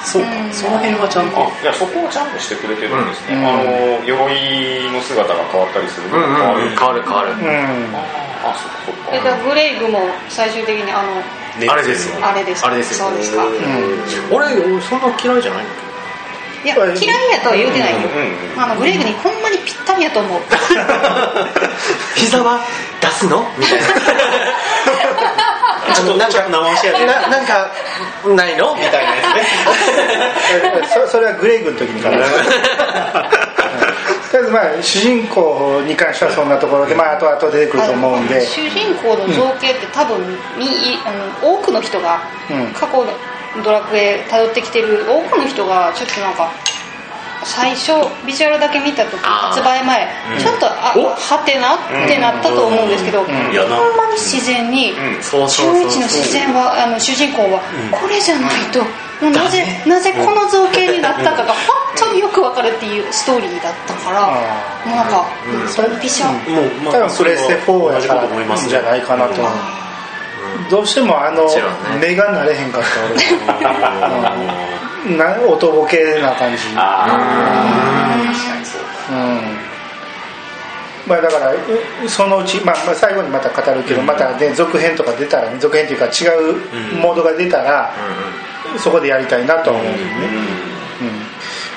[0.03, 1.37] そうかその辺はちゃんと。
[1.37, 3.45] あいやそこはちゃんとしてくれてるんですね、うん。
[3.45, 3.63] あの
[4.05, 6.69] 鎧の姿が変わったりするのうんがうん。
[6.75, 7.01] 変わる。
[7.03, 7.95] 変わるうん。
[8.43, 9.13] あそっかそっか。
[9.13, 9.99] えだからグレイグも
[10.29, 11.21] 最終的にあの
[11.71, 12.17] あれですよ。
[12.25, 12.67] あれですか？
[12.69, 13.07] あれですよ。
[13.07, 13.43] そうですか。
[14.31, 15.73] 俺俺そんな嫌いじゃないんだ
[16.63, 20.41] いや嫌いやとは言うてないよ、うんうんあのグレイグにほんまにぴったりやと思う。
[22.15, 22.59] 膝は
[23.01, 23.45] 出すの？
[23.57, 23.87] みたいな
[25.93, 27.05] ちょっとなんか生足やで。
[27.05, 27.67] ななんか
[28.35, 28.75] ないの？
[28.75, 30.87] みたいなやつね。
[31.05, 32.17] そそれはグレイグの時にから。
[34.31, 38.45] とりあえずまあ主人公に関してはそんなところでまあ後々出てくると思うんで。
[38.45, 40.17] 主人公の造形って多分
[40.57, 41.11] みあ
[41.43, 42.67] の多くの人がうん。
[42.67, 43.07] 過去の
[43.63, 46.49] ドラクエ辿ってきてる多くの人がちょっとなんか
[47.43, 47.91] 最初
[48.25, 49.55] ビジュアルだけ見た時あー。
[49.55, 50.07] 発売前、
[50.39, 51.09] ちょっとあお？
[51.15, 51.75] はてな？
[51.75, 51.77] っ
[52.07, 53.25] てなったと思うんですけど、ん。
[53.25, 53.35] ほん。
[53.97, 55.87] まに自然に、そう中そうそう。
[55.87, 57.61] 一の自然はあの主人公は
[57.91, 58.83] これじゃないと、
[59.29, 61.57] なぜなぜこの造形になったかが本
[61.97, 64.31] 当によくわかるっていうストーリーだったから、あ
[64.85, 65.07] もうなん。
[65.09, 65.25] か、
[65.67, 69.33] それビシャンもうま多分プレステ4やから同じこと思いますじゃないかなと。
[70.69, 71.43] どうしてもあの
[71.99, 73.15] 目が慣れへんかった俺
[75.17, 76.63] な音ボケな感じ。
[76.75, 78.81] ああ確かにそう
[79.11, 79.41] うん。
[81.07, 81.57] まあだからう
[82.07, 87.91] そのうち、まあ、まあ最後にまた語るけど、またね続編とか出たらね続編っていうか違うモードが出たら、
[88.77, 89.91] そこでやりたいなとは思う。
[89.91, 89.97] ね、
[91.01, 91.21] うん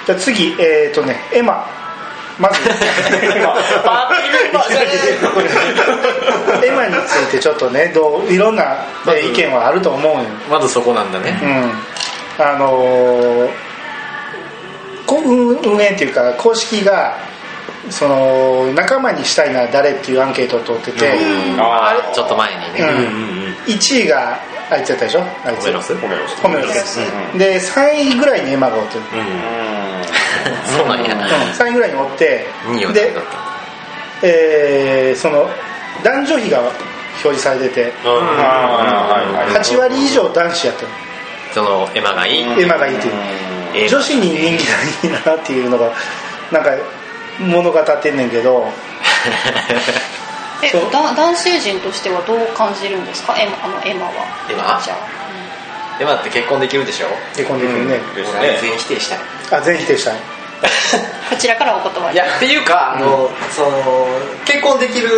[0.07, 1.67] じゃあ次えっ、とねエマ。
[2.39, 2.61] まず。
[2.69, 3.57] エマ。
[6.89, 10.21] についてちょっとねどういろんな、えー意見はあると思うよ。
[10.51, 11.39] まずそこなんだね。
[11.43, 11.73] うん
[12.39, 13.49] あの
[15.09, 17.17] 運運営っていうか公式が
[17.91, 21.13] その仲間にしたいのは誰っていうアンケートを取ってて、
[21.59, 22.81] あちょっと前にね。
[22.81, 22.89] うん。
[22.89, 23.55] うんうんうん。
[23.67, 24.39] 1位が
[24.71, 25.23] あいつやったでしょ？
[25.45, 25.61] あいつ。
[25.61, 26.97] ホメロスホメロスホメロス
[27.39, 28.95] で3位ぐらいにエマがおって。
[28.95, 29.03] る、
[30.67, 31.15] そうなんや。
[31.15, 33.13] うん、3位ぐらいにおって2位はで
[34.23, 35.49] えーその
[36.03, 36.73] 男女比が表
[37.21, 37.93] 示されてて。
[38.05, 40.89] あはいはい8割以上男子やってる
[41.55, 42.43] そのエマがいい。
[42.43, 43.07] エマがいいって
[43.79, 44.67] いう女子に人気
[45.07, 45.93] がいいなっていうのが
[46.51, 46.71] なんか
[47.39, 48.67] 物語ってんねんけど。
[50.63, 50.91] えそう。
[50.91, 53.35] だ男性陣としてはどう感じるんですか？
[53.39, 54.13] エマあのエマは。
[54.51, 54.97] エマじゃあ。
[56.01, 57.07] エマって結婚できるでしょ？
[57.37, 58.59] 結婚できるね、です俺ね。
[58.61, 59.19] 全否定したい。
[59.53, 60.15] あ全否定したい
[61.31, 62.15] こちらからお断り。
[62.15, 64.07] いやっていうかあの、その
[64.45, 65.09] 結婚できる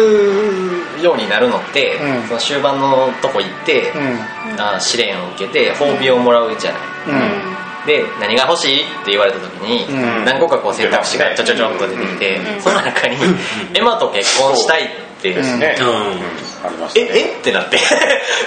[1.02, 2.28] ようになるのって、うん。
[2.28, 4.60] その終盤のとこ行って、うん。
[4.60, 7.86] あ試練を受けて褒美をもらうじゃない、うん。
[7.86, 10.24] で何が欲しいって言われた時に、うん。
[10.24, 12.60] 何個かこう選択肢がちょちょちょっと出てきて、うん。
[12.62, 13.16] その中に、
[13.74, 14.88] エマと結婚したいっ
[15.22, 15.44] てう。
[15.44, 15.86] んねうん
[16.64, 17.22] ありましたえねえ？
[17.38, 17.76] ってなって。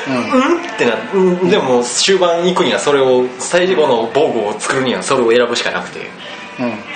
[0.08, 0.56] ううん？
[0.56, 1.50] んってなって、うん。
[1.50, 6.00] でも終盤行くにはそれを最後の防具を作るにはそれを選ぶしかなくて。
[6.00, 6.06] うん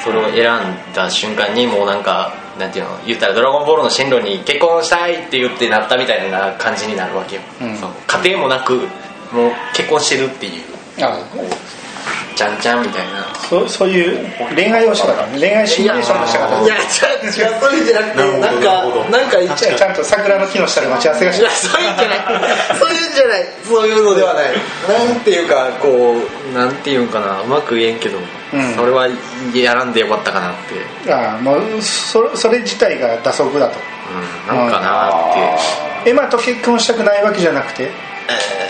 [0.03, 7.77] それを選んだ瞬間にもうなんかなんていうの言ったら「ドラゴンボール」の進路に結婚したいって言ってなったみたいな感じになるわけよ、うん。
[8.07, 8.87] 家庭もなく
[9.31, 10.63] もう結婚してるっていう。
[11.01, 11.17] あ
[12.35, 13.25] じゃんじゃんみたいな。
[13.49, 14.25] そそういう
[14.55, 15.27] 恋愛をしたかった。
[15.27, 19.77] ね恋愛シミュレーションをしたかったいや違う違うそういうんじゃなくてなんかなんか言っちゃう。
[19.77, 22.19] ちゃんと桜の木の下で待ち合わせがしいやそういうんじゃない。
[22.79, 23.45] そういうんじゃない。
[23.63, 24.53] そういうのではない。
[25.07, 26.15] なんていうかこ
[26.51, 27.41] うなんていうんかな。
[27.41, 28.21] うまく言えんけど、ん。
[28.75, 29.07] それは
[29.53, 30.53] やらんでよかったかなっ
[31.05, 33.79] て、あもうそそれ自体が打足だと。
[34.49, 37.89] うん、なんかなって、エマと結婚したくないわけじゃなくて？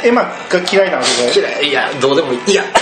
[0.03, 0.29] エマが
[0.71, 1.47] 嫌いなわけで。
[1.47, 1.69] 嫌い。
[1.69, 2.39] いやどうでもいい。
[2.51, 2.63] いや。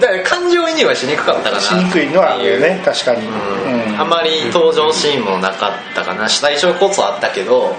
[0.00, 1.60] だから感情移入はしにくかったかな。
[1.62, 3.26] しにくいのはあるよね確かに。
[3.26, 3.92] うん。
[3.92, 4.00] うん。
[4.00, 6.28] あんまり登場シーンもなかったかな。
[6.28, 7.76] 最初こそあったけど。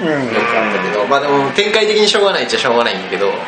[0.00, 0.08] うん。
[0.08, 3.26] よくあったけどまあでも展開的にしょうがないっちゃしょうがないんだけど。
[3.26, 3.32] うん。
[3.32, 3.38] 連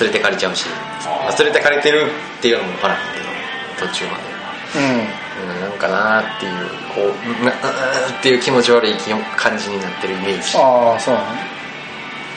[0.00, 0.66] れてかれちゃうし、
[1.04, 2.96] まあ連れてかれてるっていうのも分からん
[3.76, 3.88] けど。
[3.88, 4.24] 途中まで。
[4.80, 4.94] うん。
[4.96, 5.24] うん
[5.60, 6.52] なんかなーっていう
[6.94, 7.12] こ
[7.42, 7.54] うなっ
[8.22, 10.56] ていう気持ち悪い気感じになってるイメージ。
[10.56, 11.26] ああそうなの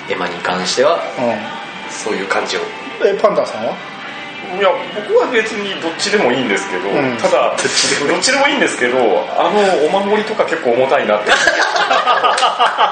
[0.10, 1.02] エマに関してはう
[1.92, 2.60] そういう感じを。
[2.62, 2.64] ん。
[3.06, 3.74] えパンダさんは？
[4.58, 7.18] いや僕は別にどっちでもいいんですけど、うん。
[7.18, 8.58] ただどっちでもいい。
[8.58, 8.98] んですけど
[9.36, 11.32] あのお守りとか結構重たいなって。
[11.32, 12.92] あ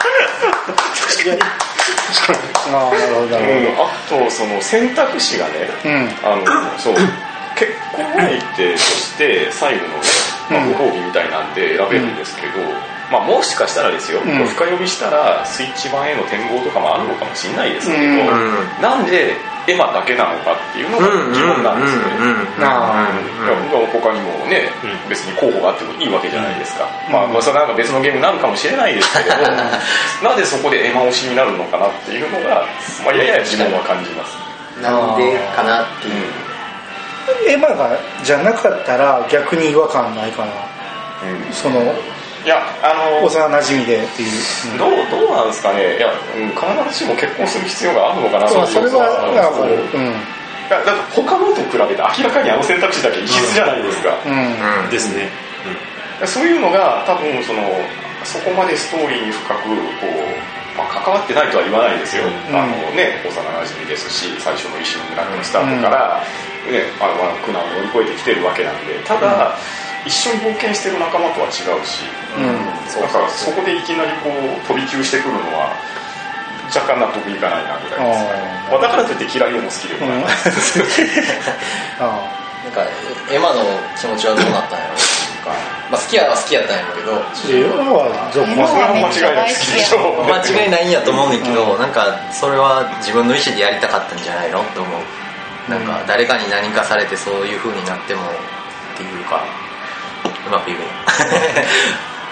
[2.68, 3.46] あなるほどなる
[3.78, 6.10] あとその選択肢がねほどうん。
[6.24, 6.96] あのそう。
[7.56, 9.96] 結婚相手として最後のね、
[10.52, 12.54] まあ、うんご褒美みたいなんで選べるんですけど、
[13.12, 14.24] まあ、もしかしたらですよ、ん。
[14.24, 18.82] 深読みしたらスイッチ版への展望とかもあるのかもしれないですけど、うん。
[18.82, 19.38] なんで
[19.68, 22.46] エマだけなのかっていうのが疑問なんですよね。
[22.62, 23.10] あ
[23.46, 25.10] いや僕は他にもね、うん。
[25.10, 29.54] 別に候補があってもいいわけじゃないですか、まあ、まあそれなんか別のゲームになるかもしれないですけれど
[30.26, 32.66] なぜそこでエマ推しになるのかなっていうのが、
[33.04, 34.38] まあ、やや疑問は感じます、
[34.82, 36.14] なんでかなっていう。
[37.50, 40.52] ーエマがじゃなかったら逆に違和感ないかな。
[41.24, 41.54] うん。
[41.54, 41.82] その
[42.46, 44.30] いやあの幼馴染でっていう、
[44.72, 45.98] うんどうどうなんですかね。
[45.98, 49.74] いや、うん、必ずしも結婚する必要があるのかなそうそれはそうわかる。
[49.82, 50.14] うん。
[50.70, 54.90] だって他のと比べて明らかにあの選択肢だけ異質じゃないですか、うん。
[54.90, 55.30] ですね、
[56.26, 57.62] そういうのが多分その
[58.24, 62.56] そこまでストーリーに深くこう、まあ、関わってないとは言わないですよ、うん。
[62.56, 66.22] あのね、幼馴染ですし最初の石の村のスタートから、
[66.70, 69.02] ねあのまあ苦難を乗り越えてきてるわけなんで。
[69.06, 69.58] ただ、
[70.06, 72.06] 一緒に冒険してる仲間とは違うし、
[72.38, 73.02] うん。
[73.02, 75.74] だからそこでいきなりこう飛び級してくるのは
[76.74, 78.26] 若干納得いかないなぐらいです。
[78.26, 80.26] かね、だからといって嫌いでも好きでもない、
[82.00, 82.22] あ
[82.64, 82.86] なんか
[83.32, 83.64] エマの
[84.00, 84.98] 気持ちはどうなったんやろう
[85.46, 85.52] か、
[85.92, 87.12] まあ、好きやは好きやったんやろうけど。
[87.14, 95.72] ーエマは続エマそれは間違いない好好きでしょ 間違いないんやと思うねんけど、なんかそれは自分の意思でやりたかったんじゃないのって思う。
[95.72, 99.44] なんか誰かに何かされてそういう風になってもっていうか
[100.48, 100.80] うまく言う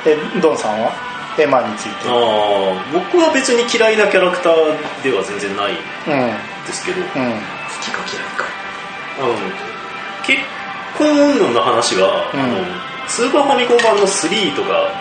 [0.06, 0.92] え ドンさんは？
[1.38, 2.08] エマについて。
[2.08, 2.14] ああ
[2.94, 6.38] 僕は別に嫌いなキャラクターでは全然ないうん。
[6.68, 7.06] ですけど、うん。
[7.06, 7.16] 好
[7.82, 8.46] きか嫌いか。
[9.20, 9.34] あの
[10.24, 10.40] 結
[10.98, 12.40] 婚云々の話が、うん。
[12.40, 12.58] あの
[13.08, 14.92] スーパーファミコン版の3とか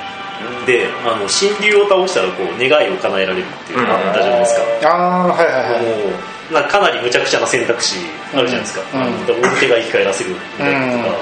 [0.67, 5.83] で、あの神竜を倒したらこう願いを叶えられるっていうのがあったじゃないですか、ああはいはいはい。
[5.83, 5.89] も
[6.51, 7.97] うなんかかなり無茶苦茶な選択肢
[8.35, 9.03] あるじゃないですか、うん。
[9.03, 11.17] あので大手が生き返らせるみたいなのとか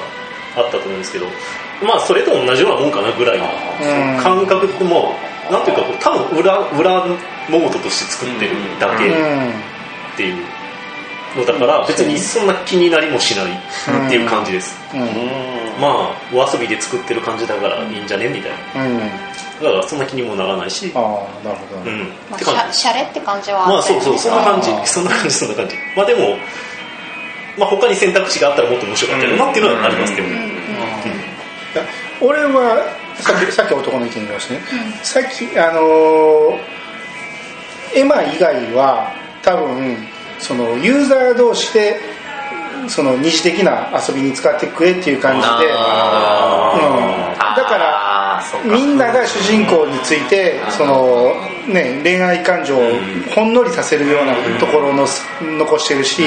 [0.57, 1.27] あったと思うんですけど、
[1.83, 4.23] まあそれと同じようなもんかなぐらいのうん。
[4.23, 5.15] 感覚っても
[5.49, 7.07] うなんていうかこう多分裏裏
[7.49, 10.37] モードとして作ってるだけっていう
[11.37, 13.53] のだから別にそんな気になりもしない
[14.07, 14.77] っていう感じです、
[15.81, 18.85] まあお遊びで作ってる感じだからいいんじゃねみたいな。
[18.85, 18.99] うん。
[18.99, 20.93] だからそんな気にもならないし。
[20.95, 21.93] ああなるほどね。
[21.93, 22.09] うん。
[22.09, 24.71] まあ、って感じシャレって感じはまあそうそうそんな感じ。
[24.87, 25.77] そんな感じそんな感じ。
[25.97, 26.37] まあでも
[27.59, 30.35] まあ他に選択肢があったらもっと面白かったよなっていうのはありますけど、うん。
[30.35, 30.60] うんいや
[32.21, 32.85] 俺は
[33.17, 34.61] さっきさっき男の意見言いましたね、
[35.03, 36.81] さっきあのー
[37.95, 39.13] エマ以外は
[39.43, 39.97] 多分
[40.39, 42.01] そのユーザー同士で
[42.89, 45.67] その二次的な遊びに使ってくれっていう感じで、うん、だ
[47.65, 51.35] からみんなが主人公についてその、
[51.69, 52.81] ね、恋愛感情を
[53.35, 55.07] ほんのりさせるようなところの
[55.59, 56.23] 残してるし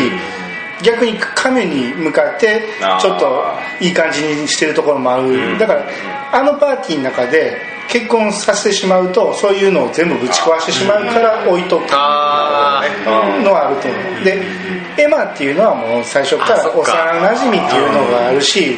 [0.83, 2.63] 逆に亀に向かって
[3.01, 3.43] ちょっと
[3.79, 5.57] いい感じにしてるところもある。
[5.57, 5.85] だから
[6.31, 7.57] あのパーティーの中で
[7.87, 14.41] 結婚させてしまうとそういうのを全部ぶち壊してしまうから置いとくのはあると思うで
[14.97, 18.77] エマっていうのはもう最初から幼なじみっていうのがあるし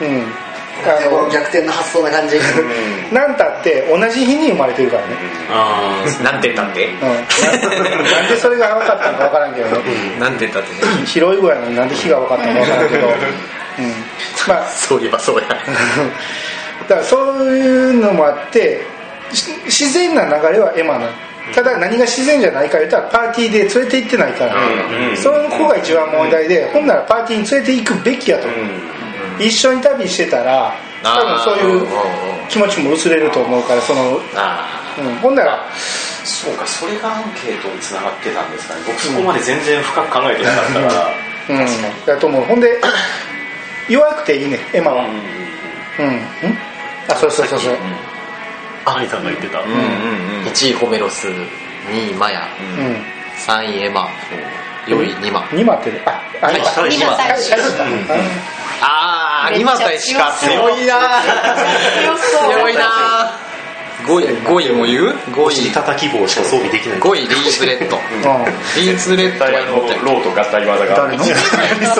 [0.00, 0.47] うん
[0.84, 2.36] あの逆転の発想な感じ。
[3.12, 5.16] なんたって同じ日に生まれてるからね、
[5.50, 6.86] ああなんて言ったって？
[6.86, 7.08] うん、な
[8.20, 10.18] なんでそれが分かったのか分からんけどね。
[10.20, 10.68] なんて言ったって？
[11.00, 13.14] ね広いぐらいのになんで日が分かったのか分からんけど、 うん、
[14.46, 15.48] まあそういえばそうや。
[15.48, 18.84] だからそういうのもあって
[19.32, 21.12] し自然な流れはエマなの。
[21.54, 25.08] ただ何が自然じゃないか言ったらパーティーで連れて行ってないから、うん。
[25.10, 25.16] うん。
[25.16, 28.46] その子が一番問題でほんならパーティーに連れて行くべきやと。
[28.48, 28.58] 思う、
[29.38, 31.86] 一緒に旅してたら多分そういう
[32.48, 34.66] 気持ちも薄れると思うからその、あ
[34.98, 35.64] うん、ほんなら
[36.24, 38.80] そうかそれがアンケートにつながってたんですかね。
[38.86, 41.10] 僕そこまで全然深く考えてなかったから、
[41.48, 42.06] うん。
[42.06, 42.44] だと思う。
[42.44, 42.80] ほんで
[43.88, 45.04] 弱くていいねエマは。
[45.04, 45.08] う
[46.02, 46.22] ん、うん、
[47.08, 47.76] あそうそうそうそう。
[48.84, 49.24] アニさん。
[49.24, 49.70] が言ってた、うん。
[49.70, 49.78] うん。
[49.78, 50.46] うん。
[50.48, 52.46] 1位ホメロス2位マヤ。
[52.78, 52.96] うん。
[53.36, 54.08] 3位エマ。
[54.86, 56.52] 4位ニマ2マってああは。
[56.52, 57.42] いはい今最初。
[57.48, 57.84] 最初か
[60.14, 61.22] か強強いな
[62.42, 63.47] 強いな
[64.06, 65.72] 5位5位も言う？5お尻位。
[65.72, 68.44] 叩き棒しか装備できない5位リーズレッドうん。
[68.76, 71.24] リーズレッドはローと合体技が誰の？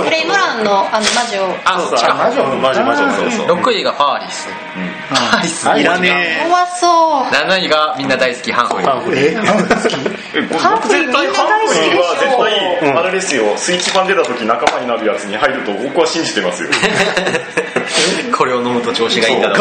[0.04, 4.48] フレイムランのあの魔女あそっちか魔女マジマジそうそう6位がファーリス。
[5.08, 5.68] ファーリス。
[5.80, 7.34] いらね怖そう。
[7.34, 8.90] 7位がみんな大好きハンフリー。
[8.90, 9.94] パンフレえなんか好き
[10.34, 16.70] え僕ハンフリーみんな大好きでしょハンフリーは絶対あれですよスイッチ版出た時仲間になるやつに入ると僕は信じてますよ。
[18.36, 19.58] これを飲むと調子がいいんだろう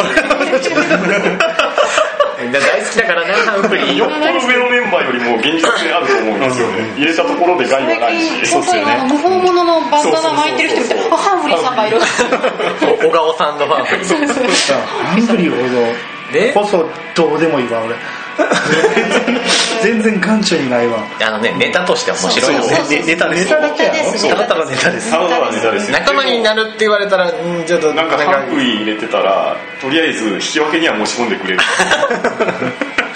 [2.47, 6.95] みんな大好きだからなハンフリーよっぽど上のメンバーよりも現実性あると思うんですよね。
[6.95, 8.21] 入れたところで害は最ない。
[8.23, 16.85] し近本当にあの無法者のバンダナ巻いてる人見てあハンフリーさんがいる小川さんのファンフリーハングリーほどでこそ
[17.15, 17.95] どうでもいいわ俺
[19.81, 20.99] 全然眼中にないわ。
[21.21, 22.55] あのねネタとしては面白い。
[22.55, 23.45] よねネタです。
[23.45, 25.11] ネタだけやただただネタです。
[25.11, 25.91] ただただネタです。
[25.91, 31.59] 仲間になるって言われたらうんちょっとなんかハンプイ入れてたらとりあえず引き分けには持ち込んでくれる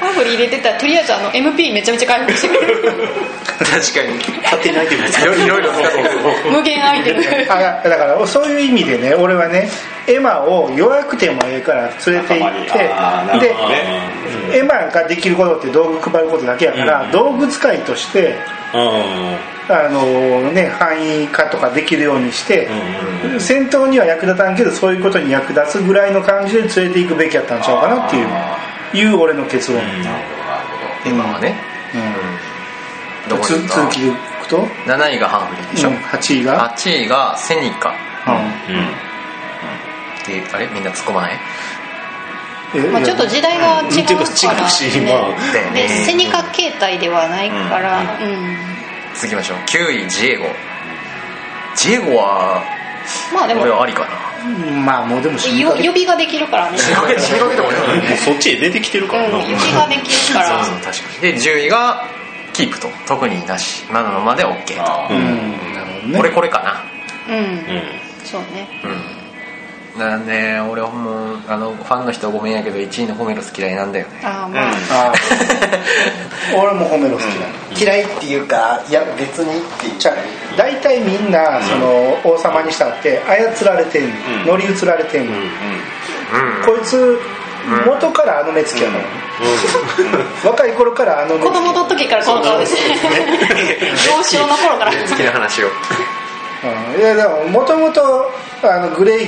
[0.00, 2.82] パンフリ入れてたらとりあえずあの MP めちゃめちゃ回復してくれる。
[3.58, 4.42] 確かに。
[4.44, 6.52] 勝手にアイテムですいろいろいろ使ってくる。
[6.52, 7.20] 無限アイテム。
[7.48, 9.68] あだからそういう意味でね俺はね
[10.06, 12.52] エマを弱くてもええから連れて行っ
[13.38, 13.38] て
[14.50, 17.10] でエマができることって道具配ることだけやから、うん。
[17.10, 18.36] 道具使いとして
[18.74, 19.58] うん。
[19.70, 28.28] あのね範囲化とかできるようにして、うん戦闘には役立たんけどそういうことに役立つぐらいの感じで連れて行くべきやったんちゃうかなっていう
[28.94, 29.88] いう俺の結論、うん。
[31.06, 31.54] 今はね。
[31.94, 31.98] う
[33.28, 33.30] ん。
[33.30, 33.74] どこに行った？
[33.74, 35.90] つ続きでいくと、7位がハンフリーでしょ？
[35.90, 37.94] うん8位が、8位がセニカ。
[38.26, 38.34] うん。
[38.34, 38.90] うん。
[40.26, 40.66] であれ？
[40.68, 41.38] みんな突っ込まない？
[42.74, 48.56] えまあ、ちょっと時代が違うっていうか違うしから、まあだよねでセニカ形態ではないから、うん。
[49.14, 49.58] 次行きましょう。
[49.60, 50.44] 9位ジエゴ。
[51.76, 52.62] ジエゴは
[53.32, 54.08] まあでも俺はありかな
[54.84, 56.78] まあもうでも死によかけ呼びができるからね。
[56.78, 57.78] 死にかけ死にかけてもね。
[57.78, 59.28] もうそっちへ出てきてるから。
[59.28, 60.64] なうん、呼びができるから。
[60.64, 61.32] そうそう確かに。
[61.32, 62.04] で10位が
[62.52, 62.88] キープと。
[63.06, 64.82] 特になし今のままで OK と。
[64.82, 65.74] あうん。
[65.74, 66.84] なるほどねこれこれか
[67.28, 67.82] うん、うん。
[68.24, 68.68] そうね。
[68.82, 69.17] なうん
[69.98, 74.20] なんで俺はもうあのファンの人ごめんやけど1位のホメロス嫌いなんだよね。
[74.24, 75.14] ああまあ、ああ
[76.56, 80.14] 俺も褒めろ好きなの、嫌いっていうかいや別にっていうじゃあ
[80.56, 84.46] 大体みんなその王様にしたって操られてんの、うん。
[84.46, 86.64] 乗り移られてんの、うん。
[86.64, 87.20] こいつ
[87.86, 89.08] 元からあの目つきやから、ね
[90.44, 92.74] 若い頃からあの目つき子供の時からこの顔です。
[92.74, 92.80] ね
[94.06, 94.92] 幼少の頃から。
[95.08, 95.66] 好きな話を。
[95.66, 97.00] うん。
[97.00, 98.32] いやでももともと
[98.62, 99.26] あのグレイ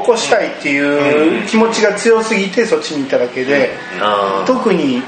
[0.00, 3.70] 起こしたいっていう気持ちが強すぎてそっちに行っただけで、
[4.46, 5.02] 特に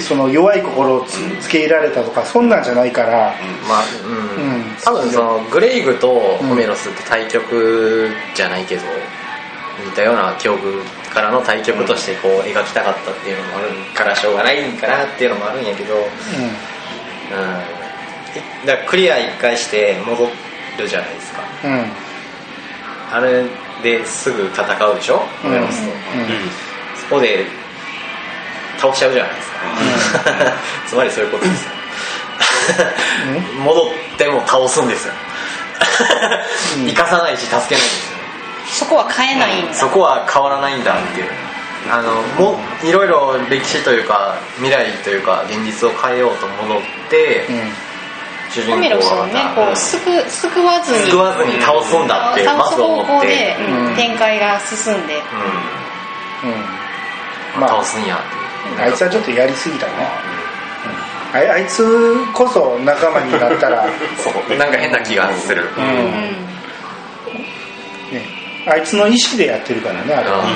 [0.00, 3.34] その弱い心をつつけ入れられたとかそんなんじゃないから、
[3.68, 3.84] まあ
[4.38, 4.64] うん、うん。
[4.82, 8.82] 多分そのグレイグとホメロスって対局じゃないけど、
[9.84, 10.82] 似たような境遇
[11.12, 16.02] からの対局としてこう描きたかったっていうのもあるからしょうがないんかなっていうのもあるんやけど、うん、
[18.66, 20.28] だからクリア1回して戻
[20.78, 21.42] るじゃないですか。
[21.64, 21.72] うん。
[21.72, 21.86] うん。
[23.12, 23.44] あれ
[23.82, 25.22] ですぐ戦うでしょ？
[25.42, 25.92] ホメロスと、
[27.08, 27.46] そこで
[28.78, 29.56] 倒しちゃうじゃないですか、
[30.88, 31.70] つまりそういうことですよ。
[33.58, 35.14] 戻っても倒すんですよ。
[36.78, 36.86] うん。
[36.88, 38.18] 生かさないし助けないんですよ。
[38.66, 39.74] そこは変えないんだ。
[39.74, 41.30] そこは変わらないんだっていう。
[41.90, 47.83] あのもいろいろ歴史というか未来というか現実を変えようと戻って、主人
[48.62, 49.98] ホメロス公をねがこう救
[50.30, 53.56] 救わずに救わずに倒すんだって倒ます方向で
[53.96, 55.22] 展開が進んで。
[56.42, 56.50] うん。
[56.50, 57.60] うん。
[57.60, 58.44] まあ倒すんやって
[58.82, 59.92] あいつはちょっとやりすぎたね、
[61.32, 61.84] あいあいつ
[62.32, 63.86] こそ仲間になったら、
[64.16, 64.56] そう。
[64.56, 65.84] なんか変な気がする、うん。
[65.84, 66.02] うん。
[68.12, 68.24] ね、
[68.66, 70.44] あいつの意思でやってるからねあれは、うん。
[70.44, 70.54] うん。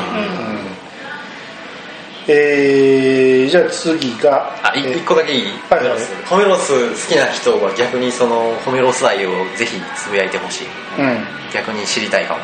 [2.29, 5.99] えー、じゃあ次があいえー一個だけいい、はいはい。
[6.27, 10.67] ホメロス好きな人は逆にそのホメロス愛をぜひつぶやいてほしい。
[10.99, 11.25] うん。
[11.53, 12.43] 逆に知りたいかも、う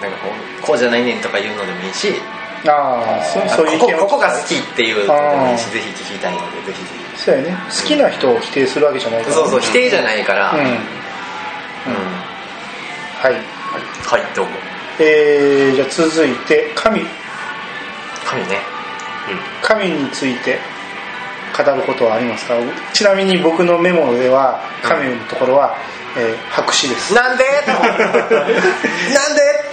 [0.00, 0.30] ん、なんかこ
[0.62, 2.14] うこうじゃないねんとか言うのでもいいし
[2.66, 6.82] ああそそういうここここが好きっていうのでもいいしぜひ聞きたいのでぜひ。
[6.84, 7.56] ぜそうやね。
[7.68, 10.58] 好きな人を否定するわけじゃないから、ひそうそう否定じゃないから、うん。
[10.58, 10.64] うん。
[10.64, 10.70] は
[13.30, 13.34] い。
[14.06, 14.22] はい。
[14.34, 14.50] どうも
[14.98, 17.06] えー、じゃあ続いて神。
[18.24, 18.71] 神ね
[19.62, 20.58] 神について
[21.56, 22.54] 語ることはありますか？
[22.92, 25.76] ちなみに僕のメモでは神のところは、
[26.16, 27.14] えー白紙です。
[27.14, 27.44] なんで？
[27.66, 27.78] な
[28.28, 28.32] んで？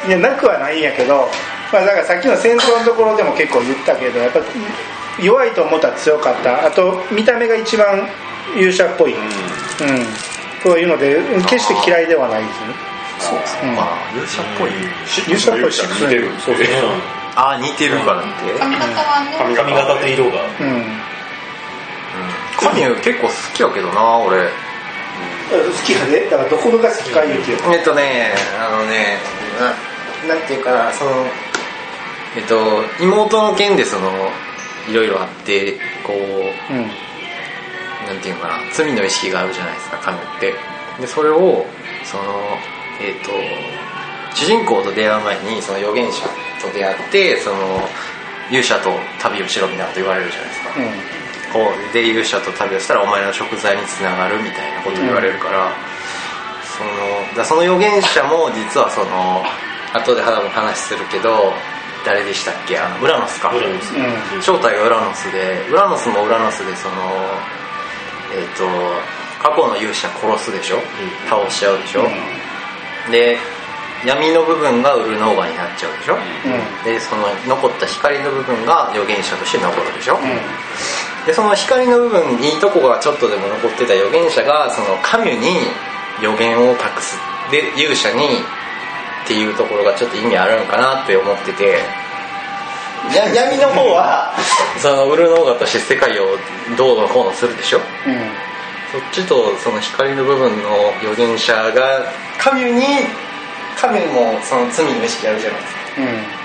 [0.08, 1.30] いやなくはないんやけど、
[1.72, 4.40] まあ、だからさっきの戦闘のところでも結構言ったけどやっぱ
[5.22, 6.66] 弱いと思ったら強かった。
[6.66, 8.08] あと見た目が一番
[8.56, 9.20] 勇者っぽい、うん。
[10.64, 11.18] というので
[11.48, 12.66] 決して嫌いではないですね。
[13.20, 13.76] そうですうん。
[13.76, 13.86] まあ
[14.16, 14.72] 勇者っぽい。
[15.28, 16.66] 勇者っぽいし似てるそうそう。
[16.66, 19.36] ああ似てるからって、髪型はね。
[19.38, 20.42] 髪髪型と色が。
[20.60, 21.10] うん。
[22.60, 24.50] 神結構好きやけどな俺。
[25.50, 26.30] 好きやで。
[26.30, 27.58] だからどこが好きか言うてよ。
[27.72, 29.18] えっとねあのね
[30.28, 31.12] ななんていうかなその
[32.36, 34.10] えっと妹の件でその
[34.90, 36.88] いろいろあってこううん。
[38.08, 40.54] なんていうのかな罪の意識があるじゃないですか神って。
[41.00, 41.66] でそれを
[42.04, 42.24] その
[43.02, 43.32] えっ、と
[44.34, 46.26] 主人公と出会う前にその預言者
[46.62, 47.82] と出会ってその
[48.50, 48.92] 勇者と
[49.22, 50.70] 旅をしろみたいなこと言われるじゃないですか、
[51.54, 55.72] こうで勇者と旅をしたらお前の食材につながるみたいなこと言われるから、
[56.64, 56.90] その
[57.36, 59.44] だその預言者も実はその
[59.94, 61.54] 後で話するけど
[62.06, 62.78] 誰でしたっけ？
[62.80, 63.50] あのウラノスか。
[63.50, 63.94] ウラノス。
[63.94, 64.42] うん。
[64.42, 66.96] 正体がウラノスでウラノスもウラノスでその
[68.34, 68.66] えっ、と
[69.42, 70.80] 過去の勇者殺すでしょ、
[71.30, 72.08] 倒しちゃうでしょ、
[73.12, 73.38] で
[74.06, 76.84] 闇の部分がウルノーガになっちゃうでしょ、うん。
[76.84, 81.26] でその残った光の部分が預言者として残るでしょ、うん。
[81.26, 85.58] でその光の部分いいとこがちょっとでも残ってた預言者がその神に
[86.22, 87.18] 予言を託す。
[87.52, 88.26] で勇者に
[89.26, 91.80] っていうところがちょっと意味あるんかなって思ってて。
[93.14, 94.34] や闇の方は。
[94.80, 96.38] そのウルノーガとして世界を
[96.78, 97.80] どうのこうのするでしょ？
[98.08, 98.32] うん。
[98.92, 102.86] そっちとその光の部分の預言者が神に
[103.82, 105.80] 神もその罪の意識あるじゃないですか。
[106.02, 106.40] うん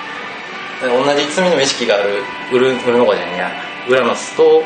[0.85, 3.51] 同じ罪の意識があるウルウルノガじゃねえや。
[3.89, 4.63] ウラノスと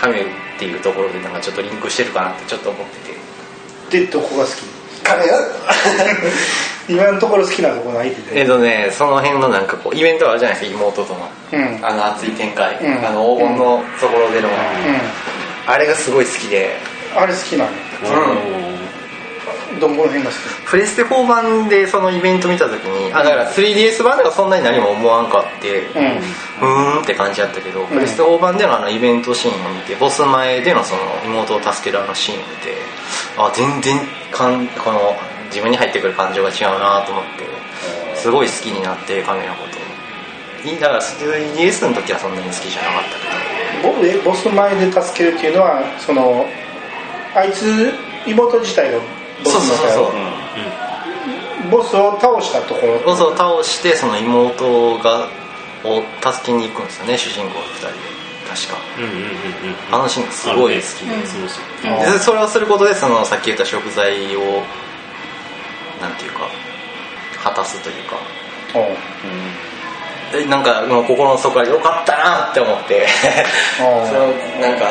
[0.00, 2.86] カミュっていうところでなんかちょっとリンクしてるかなってちょっと思っ
[3.90, 4.06] てて。
[4.06, 5.02] でどこが好き？
[5.02, 5.26] カミュ
[6.88, 11.84] 今のところ好きなとこないってえっとねその辺のなんかこうイベントあるじゃないですか妹との、うん。
[11.84, 13.06] あの熱い展開、うん。
[13.06, 14.52] あの黄金のところでの、う
[15.66, 16.76] あれがすごい好きで。
[17.14, 18.67] んあれ好きなの？
[19.78, 20.36] どこの辺が好
[20.70, 32.74] プレステ4版でそのイベント見た時にあだから 3DS 版ではそんなに何も思わんかってきうんんって感じだったけど、プレステ4版でのあのイベントシーンを見てボス前でのその妹を助けるあのシーンを見て
[33.36, 34.00] あ全然
[34.32, 35.14] かんこの
[35.46, 39.78] 自分に入ってくる感情が違うなと思ってすごい好きになって神のこと。
[40.80, 43.92] だから 3DS の時はそんなに好きじゃなかったけど。
[43.94, 46.46] ボえボス前で助けるっていうのはその
[47.34, 47.92] あいつ
[48.26, 48.98] 妹自体が
[49.44, 50.12] そうそうそうそう。
[51.70, 52.98] ボスを倒したところ。
[53.00, 55.28] ボスを倒してその妹が
[55.84, 58.18] を助けに行くんですよね主人公2人で。
[58.48, 58.78] 確か。
[58.96, 60.80] うんうんうんうんあのシーンがすごい好き。
[60.80, 60.80] で、
[61.26, 62.08] そうそうう。
[62.08, 64.62] んでそれをすることでそのさっき言った食材を
[66.00, 66.48] なんていうか
[67.42, 68.16] 果たすというか。
[68.74, 68.96] おう。
[70.32, 73.06] でなんかもう心の底からよかったなって思って。
[73.76, 74.26] その
[74.60, 74.84] なんか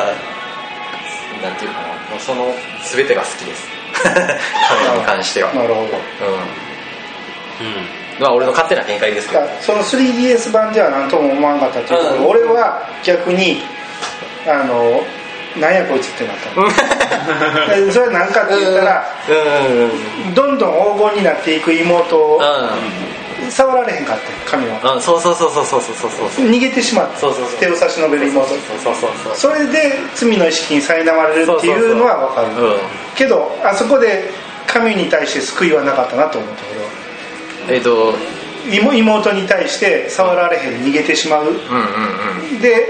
[1.42, 1.88] なんていうかな。
[1.88, 2.54] もうその
[2.84, 5.52] 全てが好きです 彼に関しては。
[5.52, 5.80] なるほど。
[5.80, 5.86] うん。
[5.86, 9.42] うんまあ俺の勝手な見解ですけど。
[9.60, 13.62] その 3DS 版では何とも思わなかったっていうけ俺は逆に
[14.46, 15.04] あの
[15.56, 16.68] なんやこいつってなったの。
[17.86, 19.04] でそれは何かって言ったら、
[20.34, 22.40] どんどん黄金になっていく妹をう
[23.50, 26.46] 触られへんかって神は、う、そうそうそうそうそうそうそう。
[26.46, 27.20] 逃げてしまって
[27.60, 28.48] 手を差し伸べる妹。
[29.34, 32.78] それで罪の意識に苛まれるっていうのは分かる、うん、
[33.16, 34.30] けどあそこで
[34.66, 36.90] 神に対して救いはなかったなと思った俺は
[37.68, 38.38] えっ、ー、と。
[38.70, 41.58] 妹に対して触られへん逃げてしまう,、うんうん
[42.54, 42.86] うん、で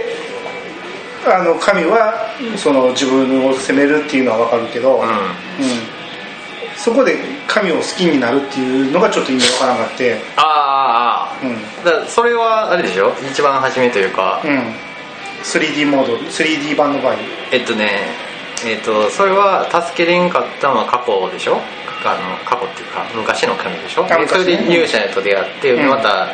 [1.27, 2.15] あの神は
[2.57, 5.09] その自分を責めるっていうのは分かるけど、うん、うん。
[6.79, 7.19] そこで
[7.49, 10.17] 神を好きになるっていうのがちょっと意味分からなくて。
[10.37, 11.85] ああああうん。
[11.85, 13.13] だそれはあれでしょ？
[13.31, 14.73] 一番初めというか、うん。
[15.43, 17.15] 3D モード 3D 版の場合。
[17.51, 18.07] えっとね
[18.65, 21.61] えっとそれは助けれんかったのは過去でしょ？
[22.05, 24.07] あの過去っていうか昔の神でしょ？
[24.07, 26.29] でそれで勇者と出会って、うんまた、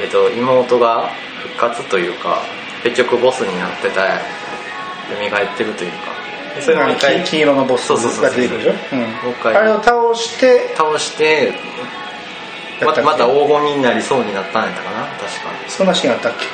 [0.00, 1.08] えっと、妹が
[1.42, 2.42] 復活というか
[2.82, 6.10] 結局ボスになってた蘇ってるというか。
[6.10, 6.19] で
[6.60, 9.00] それ回金金色のボスそうそうそうが出てくるでしょ、うん。
[9.00, 11.52] もう一回あれを倒して倒して
[12.84, 15.06] またまた黄金になりそうになったんやったかな？
[15.06, 15.50] 確か。
[15.68, 16.46] そんなシーンあったっけ？
[16.46, 16.48] う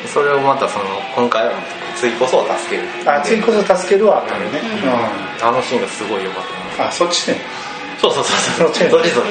[0.00, 0.02] ん。
[0.02, 0.84] でそれをまたその
[1.14, 1.52] 今回は
[1.96, 2.88] 次こそ助ける。
[3.10, 5.46] あ次こそ助けるわあったよね、うん。
[5.46, 6.44] あのシーンがすごい良かっ
[6.76, 6.88] たな。
[6.88, 7.38] あそっちね
[7.98, 9.26] そうそうそうそっちねそっちそっち。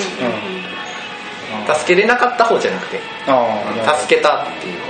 [1.65, 1.76] うん。
[1.76, 4.84] 助けれなかった方じゃなくてああ助けたっていうのね。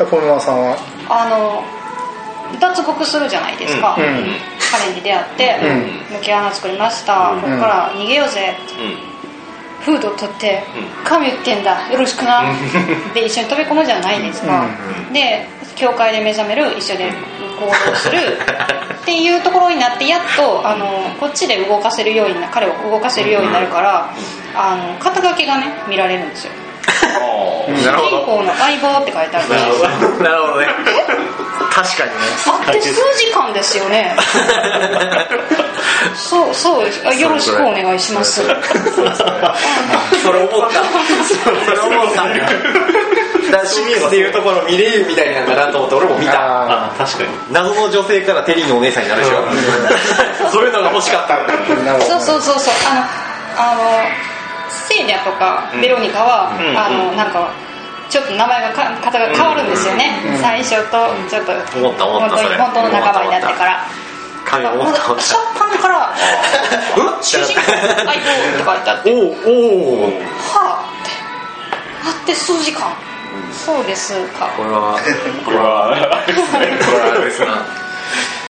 [0.00, 0.06] うん。
[0.06, 0.76] 小沼さんは？
[1.08, 1.62] あの
[2.58, 4.04] 脱獄するじゃないですか、うん。
[4.70, 5.56] 彼に出会って、
[6.10, 8.54] う抜け穴作りました、ここから逃げようぜ。
[9.82, 10.62] フードを取って
[11.02, 11.90] 「神言ってんだ。
[11.90, 12.44] よろしくな」
[13.14, 14.64] で一緒に飛び込むじゃないですか、
[15.12, 17.12] で教会で目覚める一緒で
[17.58, 18.38] 行動する。
[19.02, 20.86] っていうところになってやっとあの
[21.18, 24.08] こっちで動かせるようにな彼を動かせるようになるから
[24.54, 26.52] あの肩書きがね見られるんですよ。
[26.52, 26.61] 主
[27.84, 29.84] なるほど人公の相棒って書いてあるなるほど。
[30.24, 30.66] なるほどね。
[31.72, 32.16] 確かにね。
[32.46, 34.16] あって数時間ですよね。
[36.14, 36.84] そ うそう。
[36.84, 38.42] ですあよろしくお願いします。
[38.42, 39.54] それ思った。
[40.22, 40.38] それ
[41.80, 42.26] 思った。
[43.50, 46.90] だシミっていうところ見れるみたいなんだなと思って俺も見た。
[46.98, 47.28] 確かに。
[47.50, 49.44] 謎の女性からテリーのお姉さんになるでしょ。
[50.50, 51.38] そういうのが欲しかった。
[52.04, 52.74] そうそうそうそう。
[53.56, 53.78] あのあの
[54.88, 56.76] セーニャとかベロニカは、うん。
[56.76, 57.52] あのなんか
[58.08, 63.86] ちょっと名前がか方が変わるんですよね、最初とちょっと本当に本当の仲間になってから。
[64.44, 65.06] 神思った。
[65.06, 66.12] 思っシャンパンから
[67.22, 69.10] 「主人公相棒」って書いてあって。
[69.10, 70.12] たおおお
[70.52, 70.82] は
[72.04, 72.92] あってって数時間。
[73.52, 74.48] そうですか。
[74.56, 74.98] これは
[75.44, 76.78] これはあれですね。
[76.84, 77.81] これはあれですな